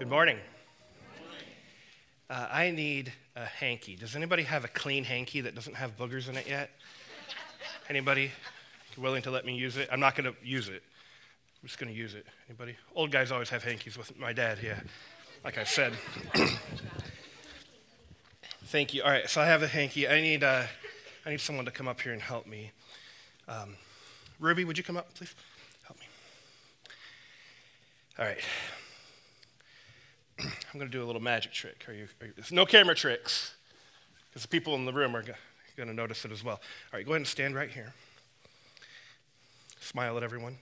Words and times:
Good 0.00 0.08
morning. 0.08 0.38
Uh, 2.30 2.48
I 2.50 2.70
need 2.70 3.12
a 3.36 3.44
hanky. 3.44 3.96
Does 3.96 4.16
anybody 4.16 4.44
have 4.44 4.64
a 4.64 4.68
clean 4.68 5.04
hanky 5.04 5.42
that 5.42 5.54
doesn't 5.54 5.76
have 5.76 5.98
boogers 5.98 6.26
in 6.26 6.38
it 6.38 6.48
yet? 6.48 6.70
Anybody 7.90 8.30
willing 8.96 9.20
to 9.20 9.30
let 9.30 9.44
me 9.44 9.54
use 9.54 9.76
it? 9.76 9.90
I'm 9.92 10.00
not 10.00 10.16
going 10.16 10.32
to 10.32 10.34
use 10.42 10.70
it. 10.70 10.82
I'm 11.60 11.68
just 11.68 11.78
going 11.78 11.92
to 11.92 11.98
use 11.98 12.14
it. 12.14 12.24
Anybody? 12.48 12.76
Old 12.94 13.10
guys 13.10 13.30
always 13.30 13.50
have 13.50 13.62
hankies 13.62 13.98
with 13.98 14.18
my 14.18 14.32
dad, 14.32 14.60
yeah. 14.64 14.80
Like 15.44 15.58
I 15.58 15.64
said. 15.64 15.92
Thank 18.64 18.94
you. 18.94 19.02
All 19.02 19.10
right, 19.10 19.28
so 19.28 19.42
I 19.42 19.44
have 19.44 19.62
a 19.62 19.68
hanky. 19.68 20.08
I 20.08 20.22
need, 20.22 20.42
uh, 20.42 20.62
I 21.26 21.30
need 21.30 21.42
someone 21.42 21.66
to 21.66 21.70
come 21.70 21.88
up 21.88 22.00
here 22.00 22.14
and 22.14 22.22
help 22.22 22.46
me. 22.46 22.72
Um, 23.46 23.76
Ruby, 24.38 24.64
would 24.64 24.78
you 24.78 24.84
come 24.84 24.96
up, 24.96 25.12
please? 25.12 25.34
Help 25.86 25.98
me. 26.00 26.06
All 28.18 28.24
right. 28.24 28.40
I'm 30.44 30.78
going 30.78 30.90
to 30.90 30.96
do 30.96 31.02
a 31.02 31.06
little 31.06 31.22
magic 31.22 31.52
trick. 31.52 31.84
Are 31.88 31.92
you, 31.92 32.08
are 32.20 32.26
you 32.26 32.32
no 32.50 32.66
camera 32.66 32.94
tricks, 32.94 33.54
because 34.28 34.42
the 34.42 34.48
people 34.48 34.74
in 34.74 34.84
the 34.84 34.92
room 34.92 35.16
are 35.16 35.22
going 35.22 35.88
to 35.88 35.94
notice 35.94 36.24
it 36.24 36.32
as 36.32 36.44
well. 36.44 36.60
All 36.92 36.98
right, 36.98 37.06
go 37.06 37.12
ahead 37.12 37.20
and 37.20 37.26
stand 37.26 37.54
right 37.54 37.70
here. 37.70 37.92
Smile 39.80 40.16
at 40.16 40.22
everyone, 40.22 40.58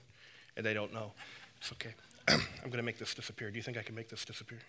and 0.56 0.64
they 0.64 0.74
don't 0.74 0.92
know. 0.94 1.12
It's 1.58 1.72
okay. 1.72 1.94
I'm 2.28 2.70
going 2.70 2.78
to 2.78 2.82
make 2.82 2.98
this 2.98 3.14
disappear. 3.14 3.50
Do 3.50 3.56
you 3.56 3.62
think 3.62 3.76
I 3.76 3.82
can 3.82 3.94
make 3.94 4.08
this 4.08 4.24
disappear? 4.24 4.60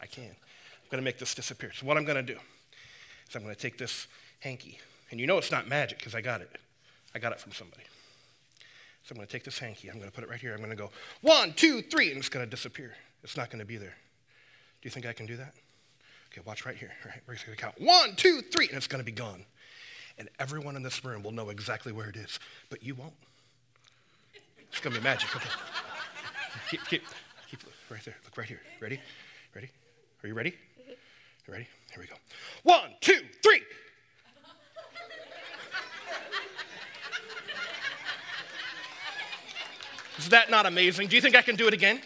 I 0.00 0.06
can. 0.06 0.24
I'm 0.24 0.90
going 0.90 1.00
to 1.00 1.04
make 1.04 1.18
this 1.18 1.34
disappear. 1.34 1.72
So, 1.72 1.86
what 1.86 1.96
I'm 1.96 2.04
going 2.04 2.24
to 2.24 2.34
do 2.34 2.38
is 3.28 3.34
I'm 3.34 3.42
going 3.42 3.54
to 3.54 3.60
take 3.60 3.78
this 3.78 4.06
hanky, 4.40 4.78
and 5.10 5.18
you 5.18 5.26
know 5.26 5.38
it's 5.38 5.50
not 5.50 5.68
magic 5.68 5.98
because 5.98 6.14
I 6.14 6.20
got 6.20 6.40
it. 6.40 6.50
I 7.14 7.18
got 7.18 7.32
it 7.32 7.40
from 7.40 7.52
somebody. 7.52 7.82
So, 9.04 9.12
I'm 9.12 9.16
going 9.16 9.26
to 9.26 9.32
take 9.32 9.44
this 9.44 9.58
hanky, 9.58 9.88
I'm 9.88 9.96
going 9.98 10.08
to 10.08 10.14
put 10.14 10.24
it 10.24 10.30
right 10.30 10.40
here. 10.40 10.52
I'm 10.52 10.58
going 10.58 10.70
to 10.70 10.76
go 10.76 10.90
one, 11.20 11.52
two, 11.54 11.82
three, 11.82 12.10
and 12.10 12.18
it's 12.18 12.28
going 12.28 12.46
to 12.46 12.50
disappear. 12.50 12.94
It's 13.22 13.36
not 13.36 13.50
going 13.50 13.60
to 13.60 13.64
be 13.64 13.76
there. 13.76 13.94
Do 14.80 14.86
you 14.86 14.90
think 14.90 15.06
I 15.06 15.12
can 15.12 15.26
do 15.26 15.36
that? 15.36 15.54
Okay, 16.32 16.40
watch 16.44 16.64
right 16.64 16.76
here. 16.76 16.90
Right, 17.04 17.20
we're 17.26 17.34
going 17.34 17.56
to 17.56 17.56
count 17.56 17.80
one, 17.80 18.16
two, 18.16 18.40
three, 18.40 18.68
and 18.68 18.76
it's 18.76 18.86
going 18.86 19.00
to 19.00 19.04
be 19.04 19.12
gone. 19.12 19.44
And 20.18 20.28
everyone 20.38 20.76
in 20.76 20.82
this 20.82 21.04
room 21.04 21.22
will 21.22 21.32
know 21.32 21.50
exactly 21.50 21.92
where 21.92 22.08
it 22.08 22.16
is, 22.16 22.38
but 22.70 22.82
you 22.82 22.94
won't. 22.94 23.12
It's 24.70 24.80
going 24.80 24.94
to 24.94 25.00
be 25.00 25.04
magic. 25.04 25.34
Okay. 25.36 25.48
keep, 26.70 26.84
keep, 26.86 27.02
keep 27.50 27.60
right 27.90 28.04
there. 28.04 28.16
Look 28.24 28.36
right 28.36 28.48
here. 28.48 28.60
Ready? 28.80 29.00
Ready? 29.54 29.68
Are 30.24 30.28
you 30.28 30.34
ready? 30.34 30.54
You 31.46 31.52
ready? 31.52 31.66
Here 31.92 32.00
we 32.00 32.06
go. 32.06 32.16
One, 32.62 32.90
two, 33.00 33.20
three. 33.42 33.62
Is 40.18 40.28
that 40.28 40.50
not 40.50 40.66
amazing? 40.66 41.08
Do 41.08 41.16
you 41.16 41.22
think 41.22 41.34
I 41.34 41.42
can 41.42 41.56
do 41.56 41.66
it 41.66 41.74
again? 41.74 42.00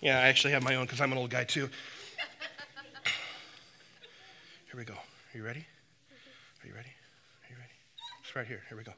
Yeah, 0.00 0.18
I 0.18 0.28
actually 0.28 0.52
have 0.52 0.62
my 0.62 0.76
own 0.76 0.86
because 0.86 1.00
I'm 1.00 1.12
an 1.12 1.18
old 1.18 1.30
guy 1.30 1.44
too. 1.44 1.68
Here 4.70 4.76
we 4.76 4.84
go. 4.84 4.94
Are 4.94 5.36
you 5.36 5.44
ready? 5.44 5.66
Are 6.62 6.66
you 6.66 6.74
ready? 6.74 6.88
Are 6.88 7.50
you 7.50 7.56
ready? 7.56 7.72
It's 8.22 8.36
right 8.36 8.46
here. 8.46 8.62
Here 8.68 8.78
we 8.78 8.84
go. 8.84 8.92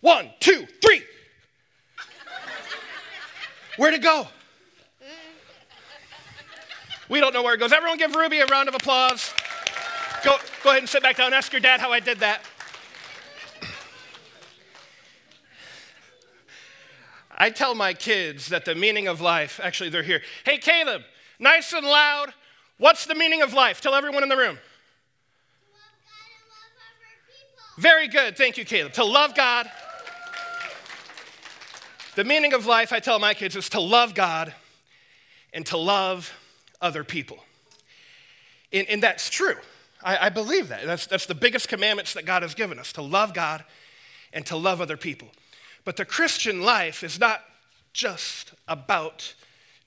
One, 0.00 0.30
two, 0.40 0.66
three. 0.84 1.02
Where'd 3.76 3.94
it 3.94 4.02
go? 4.02 4.26
We 7.08 7.20
don't 7.20 7.32
know 7.32 7.42
where 7.42 7.54
it 7.54 7.60
goes. 7.60 7.72
Everyone 7.72 7.98
give 7.98 8.14
Ruby 8.14 8.40
a 8.40 8.46
round 8.46 8.68
of 8.68 8.74
applause. 8.74 9.32
Go, 10.24 10.36
go 10.64 10.70
ahead 10.70 10.82
and 10.82 10.88
sit 10.88 11.02
back 11.02 11.16
down. 11.16 11.32
Ask 11.32 11.52
your 11.52 11.60
dad 11.60 11.80
how 11.80 11.92
I 11.92 12.00
did 12.00 12.18
that. 12.20 12.42
I 17.36 17.50
tell 17.50 17.74
my 17.74 17.94
kids 17.94 18.48
that 18.48 18.64
the 18.64 18.74
meaning 18.74 19.08
of 19.08 19.20
life, 19.20 19.60
actually, 19.62 19.90
they're 19.90 20.02
here. 20.02 20.22
Hey, 20.44 20.58
Caleb, 20.58 21.02
nice 21.38 21.72
and 21.72 21.86
loud. 21.86 22.34
What's 22.78 23.06
the 23.06 23.14
meaning 23.14 23.42
of 23.42 23.52
life? 23.52 23.80
Tell 23.80 23.94
everyone 23.94 24.22
in 24.22 24.28
the 24.28 24.36
room. 24.36 24.58
Very 27.78 28.06
good. 28.06 28.36
Thank 28.36 28.58
you, 28.58 28.64
Caleb. 28.64 28.92
To 28.94 29.04
love 29.04 29.34
God. 29.34 29.70
The 32.14 32.24
meaning 32.24 32.52
of 32.52 32.66
life, 32.66 32.92
I 32.92 33.00
tell 33.00 33.18
my 33.18 33.32
kids, 33.32 33.56
is 33.56 33.70
to 33.70 33.80
love 33.80 34.14
God 34.14 34.52
and 35.54 35.64
to 35.66 35.78
love 35.78 36.32
other 36.80 37.04
people. 37.04 37.38
And, 38.72 38.86
and 38.88 39.02
that's 39.02 39.30
true. 39.30 39.56
I, 40.02 40.26
I 40.26 40.28
believe 40.28 40.68
that. 40.68 40.84
That's, 40.84 41.06
that's 41.06 41.26
the 41.26 41.34
biggest 41.34 41.68
commandments 41.68 42.12
that 42.14 42.26
God 42.26 42.42
has 42.42 42.54
given 42.54 42.78
us 42.78 42.92
to 42.94 43.02
love 43.02 43.32
God 43.32 43.64
and 44.32 44.44
to 44.46 44.56
love 44.56 44.80
other 44.80 44.96
people. 44.96 45.28
But 45.84 45.96
the 45.96 46.04
Christian 46.04 46.62
life 46.62 47.02
is 47.02 47.18
not 47.18 47.42
just 47.92 48.52
about 48.68 49.34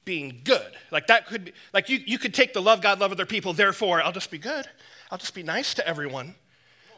being 0.04 0.42
good. 0.44 0.74
Like 0.92 1.08
that 1.08 1.26
could 1.26 1.46
be, 1.46 1.54
like 1.74 1.90
you, 1.90 2.00
you 2.06 2.18
could 2.18 2.34
take 2.34 2.54
the 2.54 2.62
love 2.62 2.82
God, 2.82 3.00
love 3.00 3.12
other 3.12 3.26
people, 3.26 3.54
therefore 3.54 4.02
I'll 4.02 4.12
just 4.12 4.32
be 4.32 4.38
good. 4.38 4.68
I'll 5.10 5.18
just 5.18 5.34
be 5.34 5.44
nice 5.44 5.74
to 5.76 5.88
everyone. 5.88 6.36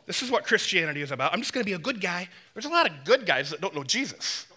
This 0.06 0.22
is 0.24 0.31
what 0.31 0.46
Christianity 0.46 1.02
is 1.02 1.12
about. 1.12 1.34
I'm 1.34 1.40
just 1.40 1.53
going 1.53 1.63
to 1.63 1.69
be 1.69 1.74
a 1.74 1.80
good 1.80 2.00
guy. 2.00 2.30
There's 2.53 2.66
a 2.66 2.69
lot 2.69 2.90
of 2.90 3.03
good 3.03 3.25
guys 3.25 3.50
that 3.50 3.62
don't 3.62 3.75
know 3.75 3.84
Jesus. 3.84 4.47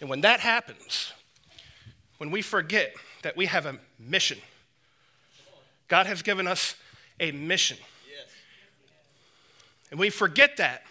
And 0.00 0.08
when 0.08 0.22
that 0.22 0.40
happens, 0.40 1.12
when 2.18 2.30
we 2.30 2.40
forget 2.40 2.94
that 3.22 3.36
we 3.36 3.46
have 3.46 3.66
a 3.66 3.78
mission, 3.98 4.38
God 5.88 6.06
has 6.06 6.22
given 6.22 6.46
us 6.46 6.76
a 7.20 7.32
mission. 7.32 7.76
And 9.90 9.98
we 9.98 10.10
forget 10.10 10.58
that, 10.58 10.82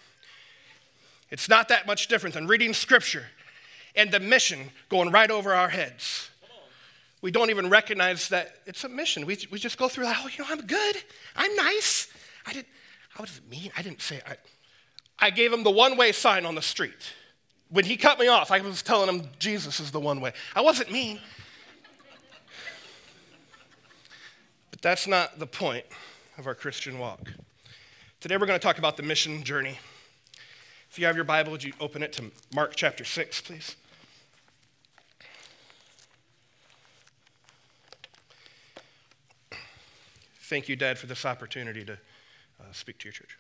it's 1.29 1.49
not 1.49 1.67
that 1.69 1.85
much 1.85 2.07
different 2.07 2.33
than 2.35 2.47
reading 2.47 2.73
scripture 2.73 3.25
and 3.95 4.11
the 4.11 4.19
mission 4.19 4.69
going 4.89 5.11
right 5.11 5.29
over 5.29 5.53
our 5.53 5.69
heads. 5.69 6.29
We 7.21 7.31
don't 7.31 7.49
even 7.49 7.69
recognize 7.69 8.29
that 8.29 8.59
it's 8.65 8.83
a 8.83 8.89
mission. 8.89 9.25
We, 9.25 9.37
we 9.51 9.57
just 9.57 9.77
go 9.77 9.89
through, 9.89 10.05
like, 10.05 10.17
oh, 10.19 10.27
you 10.27 10.43
know, 10.43 10.49
I'm 10.49 10.65
good. 10.65 10.97
I'm 11.35 11.53
nice. 11.55 12.07
I 12.45 12.53
didn't, 12.53 12.67
how 13.09 13.25
does 13.25 13.37
it 13.37 13.49
mean? 13.49 13.71
I 13.75 13.81
didn't 13.81 14.01
say, 14.01 14.21
I, 14.25 14.35
I 15.19 15.29
gave 15.31 15.51
him 15.51 15.63
the 15.63 15.71
one 15.71 15.97
way 15.97 16.11
sign 16.11 16.45
on 16.45 16.53
the 16.55 16.61
street. 16.61 17.13
When 17.69 17.85
he 17.85 17.97
cut 17.97 18.19
me 18.19 18.27
off, 18.27 18.51
I 18.51 18.61
was 18.61 18.81
telling 18.83 19.09
him 19.09 19.27
Jesus 19.39 19.79
is 19.79 19.91
the 19.91 19.99
one 19.99 20.21
way. 20.21 20.31
I 20.55 20.61
wasn't 20.61 20.91
mean. 20.91 21.19
But 24.69 24.81
that's 24.81 25.07
not 25.07 25.39
the 25.39 25.47
point 25.47 25.85
of 26.37 26.45
our 26.45 26.55
Christian 26.55 26.99
walk. 26.99 27.33
Today 28.21 28.37
we're 28.37 28.45
going 28.45 28.59
to 28.59 28.63
talk 28.63 28.77
about 28.77 28.95
the 28.95 29.03
mission 29.03 29.43
journey. 29.43 29.79
If 30.97 31.01
you 31.01 31.05
have 31.05 31.15
your 31.15 31.25
Bible, 31.25 31.51
would 31.51 31.63
you 31.63 31.73
open 31.79 32.01
it 32.01 32.11
to 32.13 32.31
Mark 32.55 32.75
chapter 32.75 33.05
6, 33.05 33.41
please? 33.41 33.75
Thank 40.41 40.67
you, 40.67 40.75
Dad, 40.75 40.97
for 40.97 41.05
this 41.05 41.23
opportunity 41.23 41.85
to 41.85 41.93
uh, 41.93 42.63
speak 42.71 42.97
to 42.97 43.05
your 43.05 43.13
church. 43.13 43.37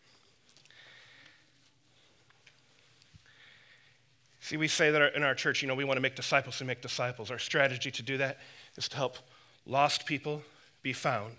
See, 4.39 4.57
we 4.57 4.67
say 4.67 4.91
that 4.91 5.15
in 5.15 5.23
our 5.23 5.33
church, 5.33 5.63
you 5.63 5.67
know, 5.67 5.73
we 5.73 5.83
want 5.83 5.97
to 5.97 6.01
make 6.01 6.15
disciples 6.15 6.61
and 6.61 6.67
make 6.67 6.83
disciples. 6.83 7.31
Our 7.31 7.39
strategy 7.39 7.89
to 7.89 8.03
do 8.03 8.17
that 8.17 8.37
is 8.75 8.87
to 8.89 8.97
help 8.97 9.17
lost 9.65 10.05
people 10.05 10.43
be 10.83 10.93
found, 10.93 11.33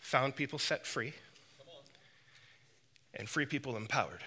found 0.00 0.34
people 0.34 0.58
set 0.58 0.84
free 0.84 1.12
and 3.16 3.28
free 3.28 3.46
people 3.46 3.76
empowered. 3.76 4.20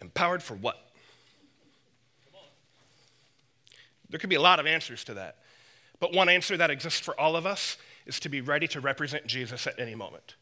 Empowered 0.00 0.42
for 0.42 0.54
what? 0.54 0.78
There 4.10 4.18
could 4.18 4.30
be 4.30 4.36
a 4.36 4.40
lot 4.40 4.60
of 4.60 4.66
answers 4.66 5.02
to 5.04 5.14
that. 5.14 5.38
But 5.98 6.12
one 6.12 6.28
answer 6.28 6.56
that 6.56 6.70
exists 6.70 7.00
for 7.00 7.18
all 7.18 7.36
of 7.36 7.46
us 7.46 7.76
is 8.06 8.20
to 8.20 8.28
be 8.28 8.40
ready 8.40 8.68
to 8.68 8.80
represent 8.80 9.26
Jesus 9.26 9.66
at 9.66 9.78
any 9.78 9.94
moment. 9.94 10.34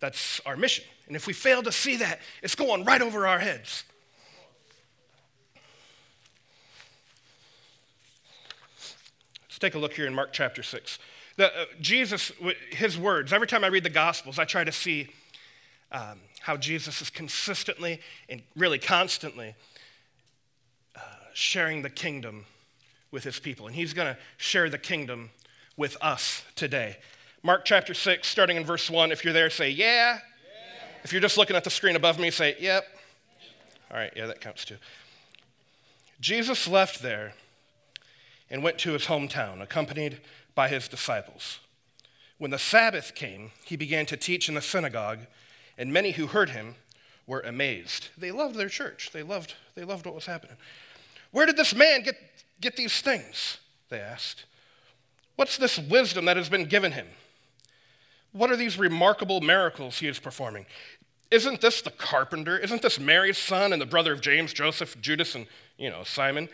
That's 0.00 0.40
our 0.46 0.56
mission. 0.56 0.84
And 1.06 1.16
if 1.16 1.26
we 1.26 1.32
fail 1.32 1.62
to 1.62 1.72
see 1.72 1.96
that, 1.96 2.20
it's 2.42 2.54
going 2.54 2.84
right 2.84 3.02
over 3.02 3.26
our 3.26 3.38
heads. 3.38 3.84
Let's 9.48 9.58
take 9.58 9.74
a 9.74 9.78
look 9.78 9.94
here 9.94 10.06
in 10.06 10.14
Mark 10.14 10.32
chapter 10.32 10.62
6. 10.62 10.98
The, 11.36 11.46
uh, 11.46 11.64
Jesus, 11.80 12.30
his 12.70 12.96
words, 12.98 13.32
every 13.32 13.46
time 13.46 13.64
I 13.64 13.68
read 13.68 13.82
the 13.82 13.90
Gospels, 13.90 14.38
I 14.38 14.44
try 14.44 14.62
to 14.62 14.70
see 14.70 15.08
um, 15.92 16.20
how 16.40 16.56
Jesus 16.56 17.00
is 17.00 17.10
consistently 17.10 18.00
and 18.28 18.42
really 18.56 18.78
constantly 18.78 19.54
uh, 20.96 21.00
sharing 21.32 21.82
the 21.82 21.90
kingdom 21.90 22.44
with 23.10 23.24
his 23.24 23.38
people. 23.38 23.66
And 23.66 23.74
he's 23.74 23.94
going 23.94 24.14
to 24.14 24.20
share 24.36 24.68
the 24.68 24.78
kingdom 24.78 25.30
with 25.76 25.96
us 26.00 26.42
today. 26.56 26.98
Mark 27.42 27.64
chapter 27.64 27.94
6, 27.94 28.26
starting 28.26 28.56
in 28.56 28.64
verse 28.64 28.90
1. 28.90 29.12
If 29.12 29.24
you're 29.24 29.32
there, 29.32 29.48
say, 29.48 29.70
yeah. 29.70 30.14
yeah. 30.14 30.20
If 31.04 31.12
you're 31.12 31.22
just 31.22 31.38
looking 31.38 31.56
at 31.56 31.64
the 31.64 31.70
screen 31.70 31.96
above 31.96 32.18
me, 32.18 32.30
say, 32.30 32.56
yep. 32.60 32.84
All 33.90 33.96
right, 33.96 34.12
yeah, 34.14 34.26
that 34.26 34.40
counts 34.40 34.64
too. 34.64 34.76
Jesus 36.20 36.66
left 36.66 37.00
there 37.00 37.34
and 38.50 38.62
went 38.62 38.78
to 38.78 38.92
his 38.92 39.04
hometown, 39.04 39.62
accompanied 39.62 40.20
by 40.54 40.68
his 40.68 40.88
disciples. 40.88 41.60
When 42.38 42.50
the 42.50 42.58
Sabbath 42.58 43.14
came, 43.14 43.52
he 43.64 43.76
began 43.76 44.06
to 44.06 44.16
teach 44.16 44.48
in 44.48 44.54
the 44.54 44.62
synagogue 44.62 45.20
and 45.78 45.92
many 45.92 46.10
who 46.10 46.26
heard 46.26 46.50
him 46.50 46.74
were 47.26 47.40
amazed. 47.40 48.08
They 48.18 48.32
loved 48.32 48.56
their 48.56 48.68
church, 48.68 49.10
they 49.12 49.22
loved, 49.22 49.54
they 49.74 49.84
loved 49.84 50.04
what 50.04 50.14
was 50.14 50.26
happening. 50.26 50.56
Where 51.30 51.46
did 51.46 51.56
this 51.56 51.74
man 51.74 52.02
get, 52.02 52.16
get 52.60 52.76
these 52.76 53.00
things? 53.00 53.58
They 53.88 54.00
asked. 54.00 54.44
What's 55.36 55.56
this 55.56 55.78
wisdom 55.78 56.24
that 56.24 56.36
has 56.36 56.48
been 56.48 56.64
given 56.64 56.92
him? 56.92 57.06
What 58.32 58.50
are 58.50 58.56
these 58.56 58.78
remarkable 58.78 59.40
miracles 59.40 59.98
he 59.98 60.08
is 60.08 60.18
performing? 60.18 60.66
Isn't 61.30 61.60
this 61.60 61.82
the 61.82 61.90
carpenter? 61.90 62.58
Isn't 62.58 62.82
this 62.82 62.98
Mary's 62.98 63.38
son 63.38 63.72
and 63.72 63.80
the 63.80 63.86
brother 63.86 64.12
of 64.12 64.20
James, 64.20 64.52
Joseph, 64.52 65.00
Judas, 65.00 65.34
and 65.34 65.46
you 65.76 65.90
know, 65.90 66.02
Simon? 66.02 66.48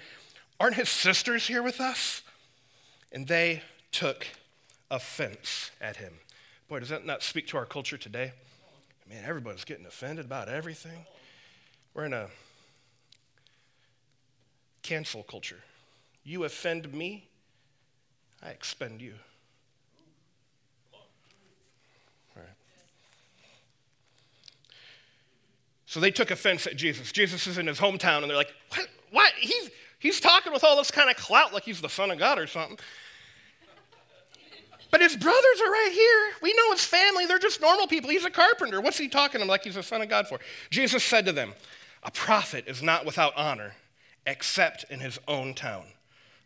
Aren't 0.60 0.76
his 0.76 0.88
sisters 0.88 1.46
here 1.46 1.62
with 1.62 1.80
us? 1.80 2.22
And 3.12 3.26
they 3.28 3.62
took 3.92 4.26
offense 4.90 5.70
at 5.80 5.96
him. 5.96 6.14
Boy, 6.68 6.80
does 6.80 6.88
that 6.88 7.06
not 7.06 7.22
speak 7.22 7.46
to 7.48 7.56
our 7.56 7.66
culture 7.66 7.96
today? 7.96 8.32
Man, 9.08 9.22
everybody's 9.24 9.64
getting 9.64 9.86
offended 9.86 10.24
about 10.24 10.48
everything. 10.48 11.06
We're 11.92 12.06
in 12.06 12.12
a 12.12 12.28
cancel 14.82 15.22
culture. 15.22 15.60
You 16.24 16.44
offend 16.44 16.92
me, 16.92 17.28
I 18.42 18.50
expend 18.50 19.00
you. 19.00 19.14
So 25.94 26.00
they 26.00 26.10
took 26.10 26.32
offense 26.32 26.66
at 26.66 26.74
Jesus. 26.74 27.12
Jesus 27.12 27.46
is 27.46 27.56
in 27.56 27.68
his 27.68 27.78
hometown, 27.78 28.22
and 28.22 28.28
they're 28.28 28.36
like, 28.36 28.52
What? 28.70 28.88
What? 29.12 29.32
He's, 29.38 29.70
he's 30.00 30.18
talking 30.18 30.52
with 30.52 30.64
all 30.64 30.76
this 30.76 30.90
kind 30.90 31.08
of 31.08 31.14
clout 31.14 31.54
like 31.54 31.62
he's 31.62 31.80
the 31.80 31.88
Son 31.88 32.10
of 32.10 32.18
God 32.18 32.36
or 32.36 32.48
something. 32.48 32.80
But 34.94 35.00
his 35.00 35.16
brothers 35.16 35.60
are 35.60 35.70
right 35.70 35.90
here. 35.92 36.36
We 36.40 36.52
know 36.52 36.70
his 36.70 36.84
family. 36.84 37.26
They're 37.26 37.40
just 37.40 37.60
normal 37.60 37.88
people. 37.88 38.10
He's 38.10 38.24
a 38.24 38.30
carpenter. 38.30 38.80
What's 38.80 38.96
he 38.96 39.08
talking 39.08 39.32
to 39.32 39.38
them 39.40 39.48
like 39.48 39.64
he's 39.64 39.74
the 39.74 39.82
Son 39.82 40.00
of 40.00 40.08
God 40.08 40.28
for? 40.28 40.38
Jesus 40.70 41.02
said 41.02 41.26
to 41.26 41.32
them, 41.32 41.54
A 42.04 42.12
prophet 42.12 42.68
is 42.68 42.80
not 42.80 43.04
without 43.04 43.36
honor 43.36 43.74
except 44.24 44.84
in 44.90 45.00
his 45.00 45.18
own 45.26 45.54
town, 45.54 45.86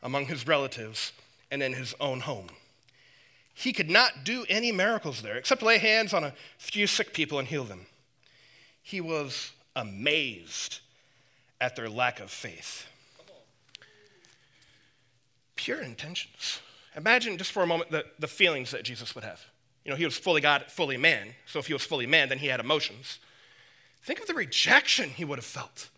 among 0.03 0.25
his 0.27 0.47
relatives, 0.47 1.13
and 1.51 1.63
in 1.63 1.75
his 1.75 1.95
own 2.01 2.21
home. 2.21 2.49
He 3.53 3.75
could 3.75 3.91
not 3.91 4.25
do 4.25 4.47
any 4.49 4.73
miracles 4.73 5.21
there 5.21 5.37
except 5.37 5.63
lay 5.63 5.77
hands 5.77 6.15
on 6.15 6.25
a 6.25 6.33
few 6.57 6.87
sick 6.87 7.13
people 7.13 7.39
and 7.39 7.49
heal 7.49 7.65
them 7.65 7.85
he 8.89 9.03
was 9.03 9.53
amazed 9.77 10.79
at 11.61 11.77
their 11.77 11.91
lack 11.91 12.21
of 12.21 12.31
faith. 12.31 12.87
Pure 15.57 15.83
intentions. 15.83 16.61
Imagine 16.99 17.39
just 17.39 17.53
for 17.53 17.63
a 17.63 17.67
moment 17.67 17.93
the, 17.93 18.05
the 18.19 18.27
feelings 18.27 18.73
that 18.73 18.83
Jesus 18.83 19.15
would 19.15 19.23
have. 19.23 19.41
You 19.85 19.93
know, 19.93 19.97
he 19.97 20.05
was 20.05 20.19
fully 20.19 20.41
God, 20.41 20.65
fully 20.67 20.97
man. 20.97 21.29
So 21.47 21.61
if 21.61 21.69
he 21.69 21.73
was 21.73 21.85
fully 21.85 22.07
man, 22.07 22.29
then 22.29 22.39
he 22.39 22.49
had 22.49 22.59
emotions. 22.59 23.21
Think 24.03 24.21
of 24.21 24.27
the 24.27 24.35
rejection 24.35 25.11
he 25.11 25.25
would 25.25 25.39
have 25.39 25.47
felt. 25.47 25.91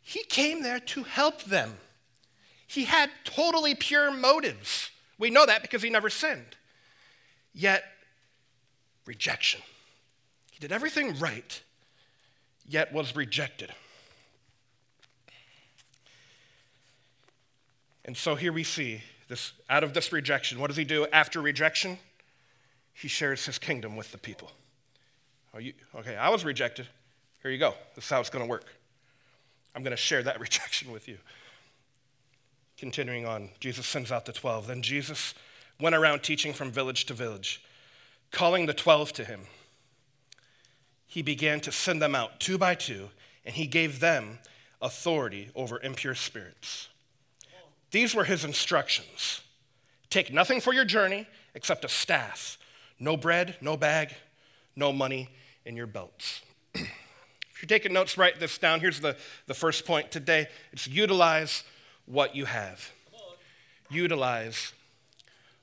He 0.00 0.22
came 0.22 0.62
there 0.62 0.78
to 0.78 1.02
help 1.02 1.42
them. 1.42 1.74
He 2.68 2.84
had 2.84 3.10
totally 3.24 3.74
pure 3.74 4.12
motives. 4.12 4.90
We 5.18 5.30
know 5.30 5.44
that 5.44 5.60
because 5.60 5.82
he 5.82 5.90
never 5.90 6.08
sinned. 6.08 6.56
Yet, 7.52 7.82
rejection. 9.06 9.60
He 10.52 10.60
did 10.60 10.70
everything 10.70 11.18
right, 11.18 11.60
yet 12.64 12.92
was 12.92 13.16
rejected. 13.16 13.72
And 18.04 18.16
so 18.16 18.36
here 18.36 18.52
we 18.52 18.62
see 18.62 19.02
this 19.28 19.52
out 19.68 19.84
of 19.84 19.94
this 19.94 20.12
rejection. 20.12 20.60
What 20.60 20.68
does 20.68 20.76
he 20.76 20.84
do 20.84 21.06
after 21.12 21.40
rejection? 21.40 21.98
He 22.92 23.08
shares 23.08 23.44
his 23.46 23.58
kingdom 23.58 23.96
with 23.96 24.12
the 24.12 24.18
people. 24.18 24.50
You, 25.58 25.72
okay, 25.94 26.16
I 26.16 26.28
was 26.28 26.44
rejected. 26.44 26.86
Here 27.42 27.50
you 27.50 27.58
go. 27.58 27.74
This 27.94 28.04
is 28.04 28.10
how 28.10 28.20
it's 28.20 28.28
going 28.28 28.44
to 28.44 28.48
work. 28.48 28.66
I'm 29.74 29.82
going 29.82 29.92
to 29.92 29.96
share 29.96 30.22
that 30.22 30.38
rejection 30.40 30.92
with 30.92 31.08
you. 31.08 31.18
Continuing 32.76 33.24
on, 33.24 33.50
Jesus 33.58 33.86
sends 33.86 34.12
out 34.12 34.26
the 34.26 34.32
12. 34.32 34.66
Then 34.66 34.82
Jesus 34.82 35.34
went 35.80 35.94
around 35.94 36.22
teaching 36.22 36.52
from 36.52 36.70
village 36.70 37.06
to 37.06 37.14
village, 37.14 37.62
calling 38.30 38.66
the 38.66 38.74
12 38.74 39.14
to 39.14 39.24
him 39.24 39.46
he 41.16 41.22
began 41.22 41.60
to 41.60 41.72
send 41.72 42.02
them 42.02 42.14
out 42.14 42.40
two 42.40 42.58
by 42.58 42.74
two, 42.74 43.08
and 43.44 43.54
he 43.54 43.66
gave 43.66 44.00
them 44.00 44.38
authority 44.82 45.50
over 45.54 45.80
impure 45.80 46.14
spirits. 46.14 46.88
These 47.90 48.14
were 48.14 48.24
his 48.24 48.44
instructions 48.44 49.40
Take 50.10 50.32
nothing 50.32 50.60
for 50.60 50.72
your 50.72 50.84
journey 50.84 51.26
except 51.54 51.84
a 51.84 51.88
staff, 51.88 52.58
no 52.98 53.16
bread, 53.16 53.56
no 53.60 53.76
bag, 53.76 54.14
no 54.74 54.92
money 54.92 55.28
in 55.64 55.76
your 55.76 55.86
belts. 55.86 56.42
if 56.74 57.60
you're 57.60 57.68
taking 57.68 57.92
notes, 57.92 58.16
write 58.16 58.38
this 58.38 58.58
down. 58.58 58.80
Here's 58.80 59.00
the, 59.00 59.16
the 59.46 59.54
first 59.54 59.84
point 59.84 60.10
today 60.10 60.46
it's 60.72 60.86
utilize 60.86 61.64
what 62.06 62.36
you 62.36 62.44
have. 62.44 62.92
Utilize 63.90 64.72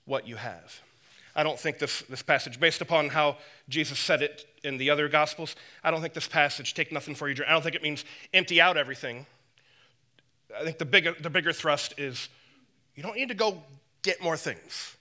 what 0.06 0.28
you 0.28 0.36
have. 0.36 0.82
I 1.36 1.42
don't 1.42 1.60
think 1.60 1.80
this, 1.80 2.04
this 2.04 2.22
passage, 2.22 2.60
based 2.60 2.82
upon 2.82 3.10
how 3.10 3.38
Jesus 3.68 3.98
said 3.98 4.22
it 4.22 4.46
in 4.64 4.78
the 4.78 4.90
other 4.92 5.10
Gospels, 5.10 5.56
I 5.84 5.90
don't 5.90 6.00
think 6.00 6.14
this 6.14 6.28
passage, 6.28 6.74
take 6.74 6.92
nothing 6.92 7.16
for 7.16 7.28
your 7.28 7.36
journey, 7.36 7.50
I 7.50 7.54
don't 7.54 7.64
think 7.64 7.76
it 7.76 7.82
means 7.82 8.06
empty 8.34 8.62
out 8.62 8.78
everything. 8.78 9.26
I 10.60 10.64
think 10.64 10.78
the 10.78 10.86
bigger, 10.86 11.16
the 11.20 11.30
bigger 11.30 11.54
thrust 11.54 11.94
is 11.98 12.30
you 12.96 13.04
don't 13.04 13.16
need 13.16 13.30
to 13.30 13.34
go 13.34 13.64
get 14.02 14.22
more 14.22 14.38
things. 14.38 14.96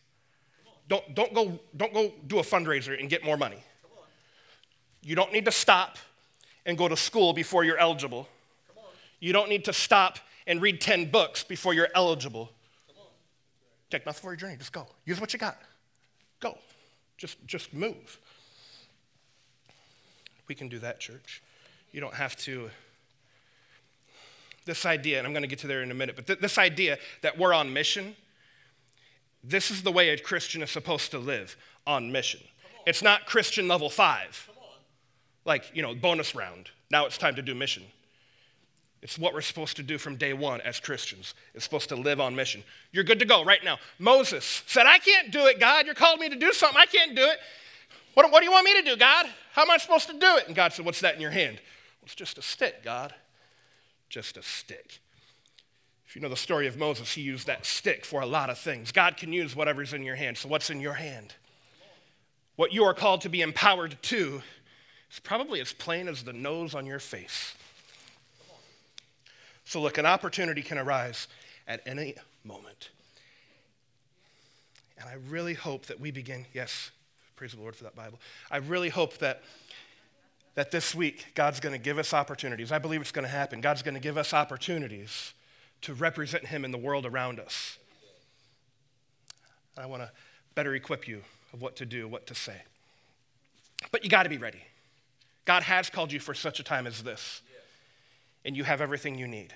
Don't, 0.88 1.14
don't, 1.14 1.34
go, 1.34 1.58
don't 1.76 1.92
go 1.92 2.12
do 2.26 2.38
a 2.38 2.42
fundraiser 2.42 2.98
and 2.98 3.08
get 3.08 3.24
more 3.24 3.36
money. 3.36 3.62
You 5.02 5.14
don't 5.16 5.32
need 5.32 5.44
to 5.46 5.52
stop 5.52 5.98
and 6.64 6.78
go 6.78 6.88
to 6.88 6.96
school 6.96 7.32
before 7.32 7.64
you're 7.64 7.78
eligible. 7.78 8.28
You 9.20 9.32
don't 9.32 9.48
need 9.48 9.64
to 9.66 9.72
stop 9.72 10.18
and 10.46 10.60
read 10.60 10.80
10 10.80 11.10
books 11.10 11.44
before 11.44 11.74
you're 11.74 11.88
eligible. 11.94 12.50
Take 13.90 14.06
nothing 14.06 14.22
for 14.22 14.30
your 14.30 14.36
journey, 14.36 14.56
just 14.56 14.72
go. 14.72 14.86
Use 15.04 15.20
what 15.20 15.32
you 15.32 15.38
got. 15.38 15.60
Go. 16.40 16.58
Just, 17.18 17.44
just 17.46 17.72
move. 17.74 18.18
We 20.48 20.54
can 20.54 20.68
do 20.68 20.78
that, 20.80 20.98
church. 20.98 21.42
You 21.92 22.00
don't 22.00 22.14
have 22.14 22.36
to. 22.36 22.70
This 24.64 24.86
idea, 24.86 25.18
and 25.18 25.26
I'm 25.26 25.32
going 25.32 25.42
to 25.42 25.48
get 25.48 25.58
to 25.60 25.66
there 25.66 25.82
in 25.82 25.90
a 25.90 25.94
minute, 25.94 26.16
but 26.16 26.26
th- 26.26 26.38
this 26.38 26.58
idea 26.58 26.98
that 27.22 27.36
we're 27.36 27.52
on 27.52 27.72
mission, 27.72 28.14
this 29.42 29.70
is 29.70 29.82
the 29.82 29.90
way 29.90 30.10
a 30.10 30.18
Christian 30.18 30.62
is 30.62 30.70
supposed 30.70 31.10
to 31.10 31.18
live 31.18 31.56
on 31.86 32.12
mission. 32.12 32.40
It's 32.86 33.02
not 33.02 33.26
Christian 33.26 33.68
level 33.68 33.90
five, 33.90 34.48
like, 35.44 35.70
you 35.74 35.82
know, 35.82 35.94
bonus 35.94 36.34
round. 36.34 36.70
Now 36.90 37.06
it's 37.06 37.18
time 37.18 37.34
to 37.36 37.42
do 37.42 37.54
mission. 37.54 37.82
It's 39.02 39.18
what 39.18 39.34
we're 39.34 39.40
supposed 39.40 39.76
to 39.76 39.82
do 39.82 39.98
from 39.98 40.14
day 40.14 40.32
one 40.32 40.60
as 40.60 40.78
Christians. 40.78 41.34
It's 41.54 41.64
supposed 41.64 41.88
to 41.88 41.96
live 41.96 42.20
on 42.20 42.36
mission. 42.36 42.62
You're 42.92 43.02
good 43.02 43.18
to 43.18 43.24
go 43.24 43.44
right 43.44 43.62
now. 43.64 43.78
Moses 43.98 44.62
said, 44.66 44.86
I 44.86 44.98
can't 44.98 45.32
do 45.32 45.46
it, 45.46 45.58
God. 45.58 45.86
You're 45.86 45.96
calling 45.96 46.20
me 46.20 46.28
to 46.28 46.36
do 46.36 46.52
something. 46.52 46.80
I 46.80 46.86
can't 46.86 47.16
do 47.16 47.24
it. 47.24 47.38
What, 48.14 48.30
what 48.30 48.40
do 48.40 48.44
you 48.44 48.52
want 48.52 48.64
me 48.64 48.80
to 48.80 48.82
do, 48.82 48.96
God? 48.96 49.26
How 49.52 49.62
am 49.62 49.70
I 49.72 49.78
supposed 49.78 50.08
to 50.08 50.18
do 50.18 50.36
it? 50.36 50.46
And 50.46 50.54
God 50.54 50.72
said, 50.72 50.84
What's 50.84 51.00
that 51.00 51.16
in 51.16 51.20
your 51.20 51.32
hand? 51.32 51.56
Well, 51.56 52.04
it's 52.04 52.14
just 52.14 52.38
a 52.38 52.42
stick, 52.42 52.84
God. 52.84 53.12
Just 54.12 54.36
a 54.36 54.42
stick. 54.42 55.00
If 56.06 56.14
you 56.14 56.20
know 56.20 56.28
the 56.28 56.36
story 56.36 56.66
of 56.66 56.76
Moses, 56.76 57.14
he 57.14 57.22
used 57.22 57.46
that 57.46 57.64
stick 57.64 58.04
for 58.04 58.20
a 58.20 58.26
lot 58.26 58.50
of 58.50 58.58
things. 58.58 58.92
God 58.92 59.16
can 59.16 59.32
use 59.32 59.56
whatever's 59.56 59.94
in 59.94 60.02
your 60.02 60.16
hand. 60.16 60.36
So, 60.36 60.50
what's 60.50 60.68
in 60.68 60.82
your 60.82 60.92
hand? 60.92 61.32
What 62.56 62.74
you 62.74 62.84
are 62.84 62.92
called 62.92 63.22
to 63.22 63.30
be 63.30 63.40
empowered 63.40 63.96
to 64.02 64.42
is 65.10 65.18
probably 65.18 65.62
as 65.62 65.72
plain 65.72 66.08
as 66.08 66.24
the 66.24 66.34
nose 66.34 66.74
on 66.74 66.84
your 66.84 66.98
face. 66.98 67.54
So, 69.64 69.80
look, 69.80 69.96
an 69.96 70.04
opportunity 70.04 70.60
can 70.60 70.76
arise 70.76 71.26
at 71.66 71.80
any 71.86 72.16
moment. 72.44 72.90
And 74.98 75.08
I 75.08 75.14
really 75.30 75.54
hope 75.54 75.86
that 75.86 75.98
we 75.98 76.10
begin, 76.10 76.44
yes, 76.52 76.90
praise 77.34 77.52
the 77.52 77.60
Lord 77.62 77.76
for 77.76 77.84
that 77.84 77.96
Bible. 77.96 78.20
I 78.50 78.58
really 78.58 78.90
hope 78.90 79.16
that, 79.18 79.42
that 80.54 80.70
this 80.70 80.94
week 80.94 81.26
God's 81.34 81.60
going 81.60 81.72
to 81.72 81.78
give 81.78 81.98
us 81.98 82.12
opportunities. 82.12 82.72
I 82.72 82.78
believe 82.78 83.00
it's 83.00 83.12
going 83.12 83.24
to 83.24 83.30
happen. 83.30 83.60
God's 83.60 83.82
going 83.82 83.94
to 83.94 84.00
give 84.00 84.16
us 84.16 84.34
opportunities 84.34 85.34
to 85.82 85.94
represent 85.94 86.46
Him 86.46 86.64
in 86.64 86.70
the 86.70 86.78
world 86.78 87.06
around 87.06 87.40
us. 87.40 87.78
I 89.76 89.86
want 89.86 90.02
to 90.02 90.10
better 90.54 90.74
equip 90.74 91.08
you 91.08 91.22
of 91.52 91.62
what 91.62 91.76
to 91.76 91.86
do, 91.86 92.06
what 92.06 92.26
to 92.26 92.34
say. 92.34 92.60
But 93.90 94.04
you 94.04 94.10
got 94.10 94.24
to 94.24 94.28
be 94.28 94.38
ready. 94.38 94.62
God 95.44 95.62
has 95.64 95.90
called 95.90 96.12
you 96.12 96.20
for 96.20 96.34
such 96.34 96.60
a 96.60 96.62
time 96.62 96.86
as 96.86 97.02
this 97.02 97.42
and 98.44 98.56
you 98.56 98.64
have 98.64 98.80
everything 98.80 99.18
you 99.18 99.28
need. 99.28 99.52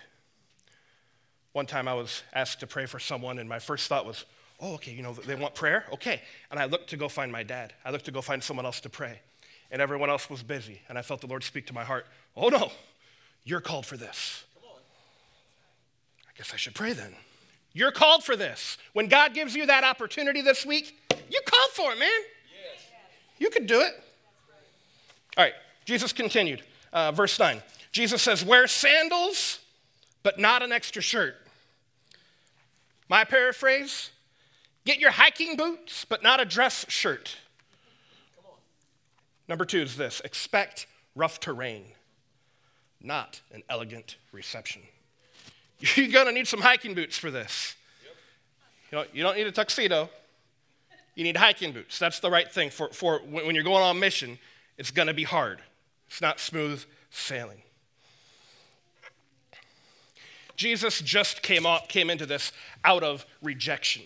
One 1.53 1.67
time 1.67 1.89
I 1.89 1.95
was 1.95 2.23
asked 2.33 2.61
to 2.61 2.67
pray 2.67 2.87
for 2.87 2.99
someone, 2.99 3.39
and 3.39 3.49
my 3.49 3.59
first 3.59 3.89
thought 3.89 4.07
was, 4.07 4.25
oh, 4.61 4.75
okay, 4.75 4.93
you 4.93 5.03
know, 5.03 5.13
they 5.13 5.35
want 5.35 5.55
prayer? 5.55 5.87
Okay. 5.93 6.21
And 6.51 6.61
I 6.61 6.67
looked 6.67 6.91
to 6.91 6.97
go 6.97 7.09
find 7.09 7.33
my 7.33 7.43
dad. 7.43 7.73
I 7.85 7.91
looked 7.91 8.05
to 8.07 8.11
go 8.11 8.21
find 8.21 8.43
someone 8.43 8.67
else 8.67 8.81
to 8.81 8.91
pray. 8.91 9.21
And 9.71 9.83
everyone 9.83 10.11
else 10.11 10.31
was 10.31 10.43
busy. 10.43 10.81
And 10.89 10.99
I 10.99 11.03
felt 11.03 11.21
the 11.21 11.27
Lord 11.27 11.43
speak 11.43 11.67
to 11.67 11.75
my 11.75 11.85
heart, 11.85 12.07
oh 12.37 12.49
no, 12.49 12.71
you're 13.45 13.61
called 13.61 13.87
for 13.87 13.97
this. 13.97 14.45
I 16.27 16.31
guess 16.37 16.53
I 16.53 16.57
should 16.57 16.75
pray 16.75 16.93
then. 16.93 17.15
You're 17.73 17.93
called 17.93 18.25
for 18.25 18.37
this. 18.37 18.79
When 18.93 19.07
God 19.07 19.35
gives 19.35 19.55
you 19.55 19.67
that 19.67 19.85
opportunity 19.85 20.41
this 20.41 20.65
week, 20.65 20.99
you 21.31 21.41
called 21.47 21.71
for 21.73 21.93
it, 21.93 21.99
man. 21.99 22.09
Yes. 22.09 22.83
You 23.39 23.51
could 23.51 23.67
do 23.67 23.81
it. 23.81 23.93
All 25.37 25.45
right, 25.45 25.55
Jesus 25.85 26.13
continued. 26.13 26.63
Uh, 26.93 27.13
verse 27.13 27.39
9. 27.39 27.63
Jesus 27.93 28.23
says, 28.23 28.45
Wear 28.45 28.67
sandals, 28.67 29.61
but 30.23 30.39
not 30.39 30.63
an 30.63 30.73
extra 30.73 31.03
shirt. 31.03 31.37
My 33.09 33.25
paraphrase 33.25 34.11
get 34.85 34.99
your 34.99 35.11
hiking 35.11 35.57
boots, 35.57 36.05
but 36.09 36.23
not 36.23 36.41
a 36.41 36.45
dress 36.45 36.87
shirt. 36.89 37.37
Number 39.49 39.65
two 39.65 39.81
is 39.81 39.97
this 39.97 40.21
expect 40.25 40.87
rough 41.15 41.41
terrain, 41.41 41.85
not 43.01 43.41
an 43.53 43.63
elegant 43.69 44.17
reception. 44.33 44.83
You're 45.79 46.09
gonna 46.09 46.33
need 46.33 46.49
some 46.49 46.61
hiking 46.61 46.95
boots 46.95 47.17
for 47.19 47.31
this. 47.31 47.77
You, 48.91 48.99
know, 48.99 49.05
you 49.13 49.23
don't 49.23 49.37
need 49.37 49.47
a 49.47 49.53
tuxedo, 49.53 50.09
you 51.15 51.25
need 51.25 51.37
hiking 51.37 51.73
boots. 51.73 51.99
That's 51.99 52.21
the 52.21 52.31
right 52.31 52.51
thing 52.51 52.71
for, 52.71 52.89
for 52.91 53.19
when 53.19 53.55
you're 53.55 53.65
going 53.65 53.83
on 53.83 53.99
mission. 53.99 54.39
It's 54.79 54.91
gonna 54.91 55.15
be 55.15 55.25
hard, 55.25 55.61
it's 56.09 56.21
not 56.21 56.41
smooth 56.41 56.85
sailing. 57.11 57.63
Jesus 60.57 61.03
just 61.03 61.43
came, 61.43 61.67
off, 61.67 61.87
came 61.89 62.09
into 62.09 62.25
this 62.25 62.51
out 62.83 63.03
of 63.03 63.27
rejection. 63.43 64.03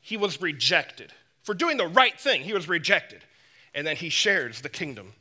He 0.00 0.16
was 0.16 0.40
rejected. 0.40 1.12
For 1.42 1.54
doing 1.54 1.76
the 1.76 1.86
right 1.86 2.18
thing, 2.18 2.42
he 2.42 2.54
was 2.54 2.68
rejected. 2.68 3.22
And 3.74 3.86
then 3.86 3.96
he 3.96 4.08
shares 4.08 4.60
the 4.60 4.68
kingdom 4.68 5.12